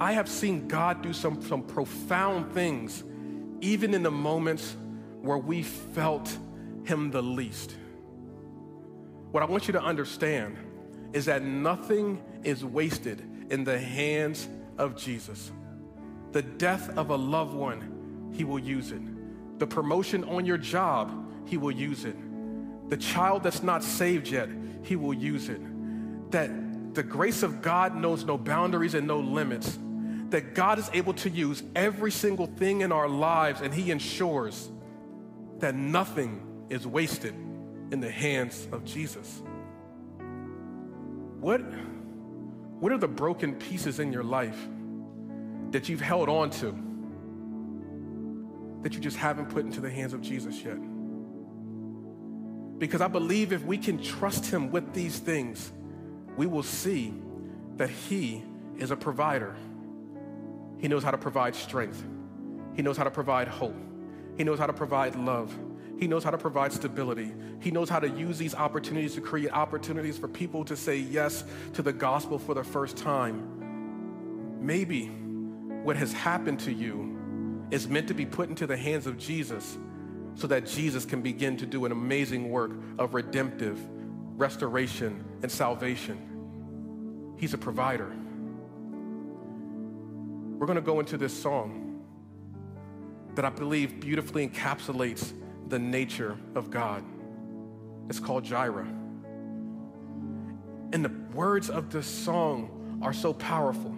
I 0.00 0.12
have 0.12 0.28
seen 0.28 0.68
God 0.68 1.02
do 1.02 1.12
some, 1.12 1.40
some 1.42 1.62
profound 1.62 2.52
things, 2.52 3.04
even 3.60 3.94
in 3.94 4.02
the 4.02 4.10
moments 4.10 4.76
where 5.20 5.38
we 5.38 5.62
felt 5.62 6.28
him 6.84 7.10
the 7.10 7.22
least. 7.22 7.76
What 9.30 9.42
I 9.42 9.46
want 9.46 9.68
you 9.68 9.72
to 9.72 9.82
understand 9.82 10.56
is 11.12 11.26
that 11.26 11.42
nothing 11.42 12.22
is 12.42 12.64
wasted 12.64 13.20
in 13.50 13.64
the 13.64 13.78
hands 13.78 14.48
of 14.78 14.96
Jesus. 14.96 15.52
The 16.32 16.42
death 16.42 16.96
of 16.96 17.10
a 17.10 17.16
loved 17.16 17.54
one, 17.54 18.32
he 18.34 18.44
will 18.44 18.58
use 18.58 18.92
it. 18.92 19.02
The 19.58 19.66
promotion 19.66 20.24
on 20.24 20.46
your 20.46 20.58
job, 20.58 21.12
he 21.46 21.58
will 21.58 21.70
use 21.70 22.04
it. 22.04 22.16
The 22.88 22.96
child 22.96 23.42
that's 23.42 23.62
not 23.62 23.84
saved 23.84 24.28
yet, 24.28 24.48
he 24.82 24.96
will 24.96 25.14
use 25.14 25.48
it. 25.48 25.60
That 26.30 26.94
the 26.94 27.02
grace 27.02 27.42
of 27.42 27.62
God 27.62 27.94
knows 27.94 28.24
no 28.24 28.38
boundaries 28.38 28.94
and 28.94 29.06
no 29.06 29.20
limits. 29.20 29.78
That 30.30 30.54
God 30.54 30.78
is 30.78 30.90
able 30.94 31.12
to 31.14 31.30
use 31.30 31.62
every 31.76 32.10
single 32.10 32.46
thing 32.46 32.80
in 32.80 32.90
our 32.90 33.08
lives 33.08 33.60
and 33.60 33.72
he 33.72 33.90
ensures 33.90 34.70
that 35.58 35.74
nothing 35.74 36.66
is 36.70 36.86
wasted 36.86 37.34
in 37.90 38.00
the 38.00 38.10
hands 38.10 38.66
of 38.72 38.84
Jesus. 38.84 39.42
What, 41.42 41.60
what 42.78 42.92
are 42.92 42.98
the 42.98 43.08
broken 43.08 43.56
pieces 43.56 43.98
in 43.98 44.12
your 44.12 44.22
life 44.22 44.56
that 45.72 45.88
you've 45.88 46.00
held 46.00 46.28
on 46.28 46.50
to 46.50 46.72
that 48.82 48.94
you 48.94 49.00
just 49.00 49.16
haven't 49.16 49.46
put 49.46 49.64
into 49.64 49.80
the 49.80 49.90
hands 49.90 50.12
of 50.12 50.20
Jesus 50.20 50.62
yet? 50.62 50.78
Because 52.78 53.00
I 53.00 53.08
believe 53.08 53.52
if 53.52 53.64
we 53.64 53.76
can 53.76 54.00
trust 54.00 54.46
Him 54.46 54.70
with 54.70 54.94
these 54.94 55.18
things, 55.18 55.72
we 56.36 56.46
will 56.46 56.62
see 56.62 57.12
that 57.74 57.90
He 57.90 58.44
is 58.78 58.92
a 58.92 58.96
provider. 58.96 59.56
He 60.78 60.86
knows 60.86 61.02
how 61.02 61.10
to 61.10 61.18
provide 61.18 61.56
strength, 61.56 62.06
He 62.76 62.82
knows 62.82 62.96
how 62.96 63.02
to 63.02 63.10
provide 63.10 63.48
hope. 63.48 63.74
He 64.36 64.44
knows 64.44 64.60
how 64.60 64.66
to 64.66 64.72
provide 64.72 65.16
love. 65.16 65.52
He 66.02 66.08
knows 66.08 66.24
how 66.24 66.32
to 66.32 66.38
provide 66.38 66.72
stability. 66.72 67.30
He 67.60 67.70
knows 67.70 67.88
how 67.88 68.00
to 68.00 68.08
use 68.08 68.36
these 68.36 68.56
opportunities 68.56 69.14
to 69.14 69.20
create 69.20 69.52
opportunities 69.52 70.18
for 70.18 70.26
people 70.26 70.64
to 70.64 70.76
say 70.76 70.96
yes 70.96 71.44
to 71.74 71.82
the 71.82 71.92
gospel 71.92 72.40
for 72.40 72.54
the 72.54 72.64
first 72.64 72.96
time. 72.96 74.58
Maybe 74.60 75.06
what 75.06 75.94
has 75.94 76.12
happened 76.12 76.58
to 76.58 76.72
you 76.72 77.64
is 77.70 77.86
meant 77.86 78.08
to 78.08 78.14
be 78.14 78.26
put 78.26 78.48
into 78.48 78.66
the 78.66 78.76
hands 78.76 79.06
of 79.06 79.16
Jesus 79.16 79.78
so 80.34 80.48
that 80.48 80.66
Jesus 80.66 81.04
can 81.04 81.22
begin 81.22 81.56
to 81.58 81.66
do 81.66 81.84
an 81.84 81.92
amazing 81.92 82.50
work 82.50 82.72
of 82.98 83.14
redemptive 83.14 83.78
restoration 84.36 85.24
and 85.42 85.52
salvation. 85.52 87.36
He's 87.38 87.54
a 87.54 87.58
provider. 87.58 88.12
We're 90.58 90.66
going 90.66 90.74
to 90.74 90.82
go 90.82 90.98
into 90.98 91.16
this 91.16 91.32
song 91.32 92.02
that 93.36 93.44
I 93.44 93.50
believe 93.50 94.00
beautifully 94.00 94.48
encapsulates 94.48 95.34
the 95.68 95.78
nature 95.78 96.36
of 96.54 96.70
God. 96.70 97.04
It's 98.08 98.20
called 98.20 98.44
Jireh. 98.44 98.86
And 100.92 101.04
the 101.04 101.12
words 101.34 101.70
of 101.70 101.90
this 101.90 102.06
song 102.06 103.00
are 103.02 103.12
so 103.12 103.32
powerful 103.32 103.90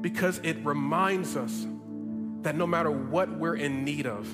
because 0.00 0.40
it 0.42 0.64
reminds 0.64 1.36
us 1.36 1.66
that 2.42 2.56
no 2.56 2.66
matter 2.66 2.90
what 2.90 3.30
we're 3.30 3.56
in 3.56 3.84
need 3.84 4.06
of, 4.06 4.26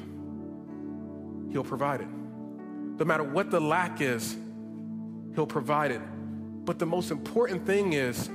He'll 1.50 1.64
provide 1.64 2.00
it. 2.00 2.08
No 2.08 3.04
matter 3.04 3.22
what 3.22 3.50
the 3.50 3.60
lack 3.60 4.00
is, 4.00 4.36
He'll 5.34 5.46
provide 5.46 5.90
it. 5.90 6.00
But 6.64 6.78
the 6.78 6.86
most 6.86 7.10
important 7.10 7.66
thing 7.66 7.92
is 7.94 8.28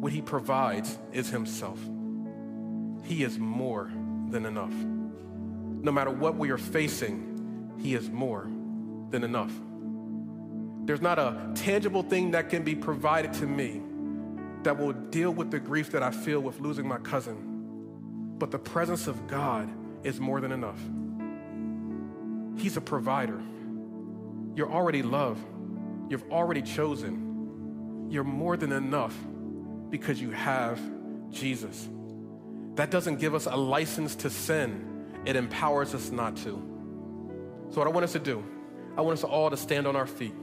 what 0.00 0.12
He 0.12 0.20
provides 0.20 0.98
is 1.12 1.30
Himself. 1.30 1.78
He 3.04 3.24
is 3.24 3.38
more 3.38 3.90
than 4.30 4.46
enough. 4.46 4.74
No 5.82 5.92
matter 5.92 6.10
what 6.10 6.36
we 6.36 6.50
are 6.50 6.58
facing, 6.58 7.74
He 7.78 7.94
is 7.94 8.10
more 8.10 8.48
than 9.10 9.24
enough. 9.24 9.52
There's 10.84 11.00
not 11.00 11.18
a 11.18 11.52
tangible 11.54 12.02
thing 12.02 12.32
that 12.32 12.48
can 12.50 12.62
be 12.62 12.74
provided 12.74 13.32
to 13.34 13.46
me 13.46 13.82
that 14.62 14.78
will 14.78 14.92
deal 14.92 15.30
with 15.30 15.50
the 15.50 15.60
grief 15.60 15.92
that 15.92 16.02
I 16.02 16.10
feel 16.10 16.40
with 16.40 16.60
losing 16.60 16.86
my 16.86 16.98
cousin. 16.98 18.36
But 18.38 18.50
the 18.50 18.58
presence 18.58 19.06
of 19.06 19.26
God 19.26 19.68
is 20.04 20.20
more 20.20 20.40
than 20.40 20.52
enough. 20.52 20.80
He's 22.56 22.76
a 22.76 22.80
provider. 22.80 23.40
You're 24.54 24.70
already 24.70 25.02
loved. 25.02 25.44
You've 26.10 26.30
already 26.30 26.62
chosen. 26.62 28.08
You're 28.10 28.24
more 28.24 28.56
than 28.56 28.72
enough 28.72 29.16
because 29.90 30.20
you 30.20 30.30
have 30.30 30.80
Jesus. 31.30 31.88
That 32.74 32.90
doesn't 32.90 33.16
give 33.16 33.34
us 33.34 33.46
a 33.46 33.56
license 33.56 34.16
to 34.16 34.30
sin, 34.30 34.89
it 35.24 35.36
empowers 35.36 35.94
us 35.94 36.10
not 36.10 36.36
to. 36.38 36.62
So, 37.70 37.78
what 37.78 37.86
I 37.86 37.90
want 37.90 38.04
us 38.04 38.12
to 38.12 38.18
do, 38.18 38.42
I 38.96 39.00
want 39.00 39.18
us 39.18 39.24
all 39.24 39.50
to 39.50 39.56
stand 39.56 39.86
on 39.86 39.96
our 39.96 40.06
feet. 40.06 40.34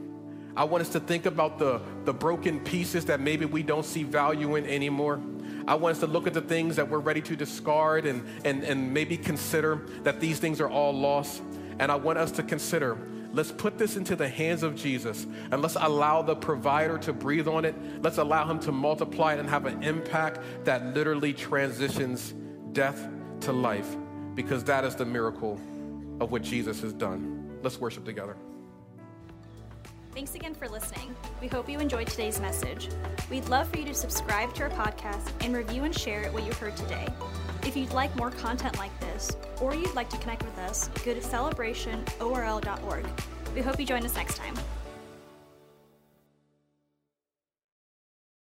I 0.55 0.63
want 0.63 0.81
us 0.81 0.89
to 0.89 0.99
think 0.99 1.25
about 1.25 1.59
the, 1.59 1.81
the 2.05 2.13
broken 2.13 2.59
pieces 2.61 3.05
that 3.05 3.19
maybe 3.19 3.45
we 3.45 3.61
don't 3.61 3.85
see 3.85 4.03
value 4.03 4.55
in 4.55 4.65
anymore. 4.65 5.21
I 5.67 5.75
want 5.75 5.93
us 5.93 5.99
to 5.99 6.07
look 6.07 6.25
at 6.25 6.33
the 6.33 6.41
things 6.41 6.77
that 6.77 6.89
we're 6.89 6.99
ready 6.99 7.21
to 7.21 7.35
discard 7.35 8.05
and, 8.05 8.25
and, 8.43 8.63
and 8.63 8.91
maybe 8.93 9.17
consider 9.17 9.85
that 10.03 10.19
these 10.19 10.39
things 10.39 10.59
are 10.59 10.69
all 10.69 10.93
lost. 10.93 11.43
And 11.79 11.91
I 11.91 11.95
want 11.95 12.17
us 12.17 12.31
to 12.31 12.43
consider 12.43 12.97
Let's 13.33 13.51
put 13.51 13.77
this 13.77 13.97
into 13.97 14.15
the 14.15 14.27
hands 14.27 14.63
of 14.63 14.75
Jesus 14.75 15.27
and 15.51 15.61
let's 15.61 15.75
allow 15.79 16.23
the 16.23 16.35
provider 16.35 16.97
to 16.99 17.13
breathe 17.13 17.47
on 17.47 17.65
it. 17.65 17.75
Let's 18.01 18.17
allow 18.17 18.49
him 18.49 18.59
to 18.61 18.71
multiply 18.71 19.33
it 19.33 19.39
and 19.39 19.47
have 19.47 19.65
an 19.65 19.83
impact 19.83 20.39
that 20.63 20.95
literally 20.95 21.33
transitions 21.33 22.33
death 22.71 23.07
to 23.41 23.51
life 23.51 23.95
because 24.37 24.63
that 24.63 24.85
is 24.85 24.95
the 24.95 25.03
miracle 25.03 25.59
of 26.21 26.31
what 26.31 26.43
Jesus 26.43 26.79
has 26.81 26.93
done. 26.93 27.59
Let's 27.63 27.79
worship 27.79 28.05
together. 28.05 28.37
Thanks 30.13 30.35
again 30.35 30.53
for 30.53 30.69
listening. 30.69 31.15
We 31.41 31.47
hope 31.47 31.67
you 31.67 31.79
enjoyed 31.79 32.07
today's 32.07 32.39
message. 32.39 32.89
We'd 33.31 33.49
love 33.49 33.67
for 33.69 33.79
you 33.79 33.85
to 33.85 33.95
subscribe 33.95 34.53
to 34.53 34.63
our 34.63 34.69
podcast 34.69 35.31
and 35.41 35.55
review 35.55 35.83
and 35.85 35.95
share 35.95 36.31
what 36.31 36.45
you 36.45 36.53
heard 36.53 36.77
today. 36.77 37.07
If 37.63 37.75
you'd 37.75 37.93
like 37.93 38.15
more 38.15 38.29
content 38.29 38.77
like 38.77 38.97
this, 38.99 39.35
or 39.59 39.73
you'd 39.73 39.95
like 39.95 40.09
to 40.11 40.17
connect 40.17 40.43
with 40.43 40.57
us, 40.59 40.87
go 41.03 41.15
to 41.15 41.19
celebrationorl.org. 41.19 43.05
We 43.55 43.61
hope 43.61 43.79
you 43.79 43.85
join 43.87 44.05
us 44.05 44.15
next 44.15 44.37
time. 44.37 44.55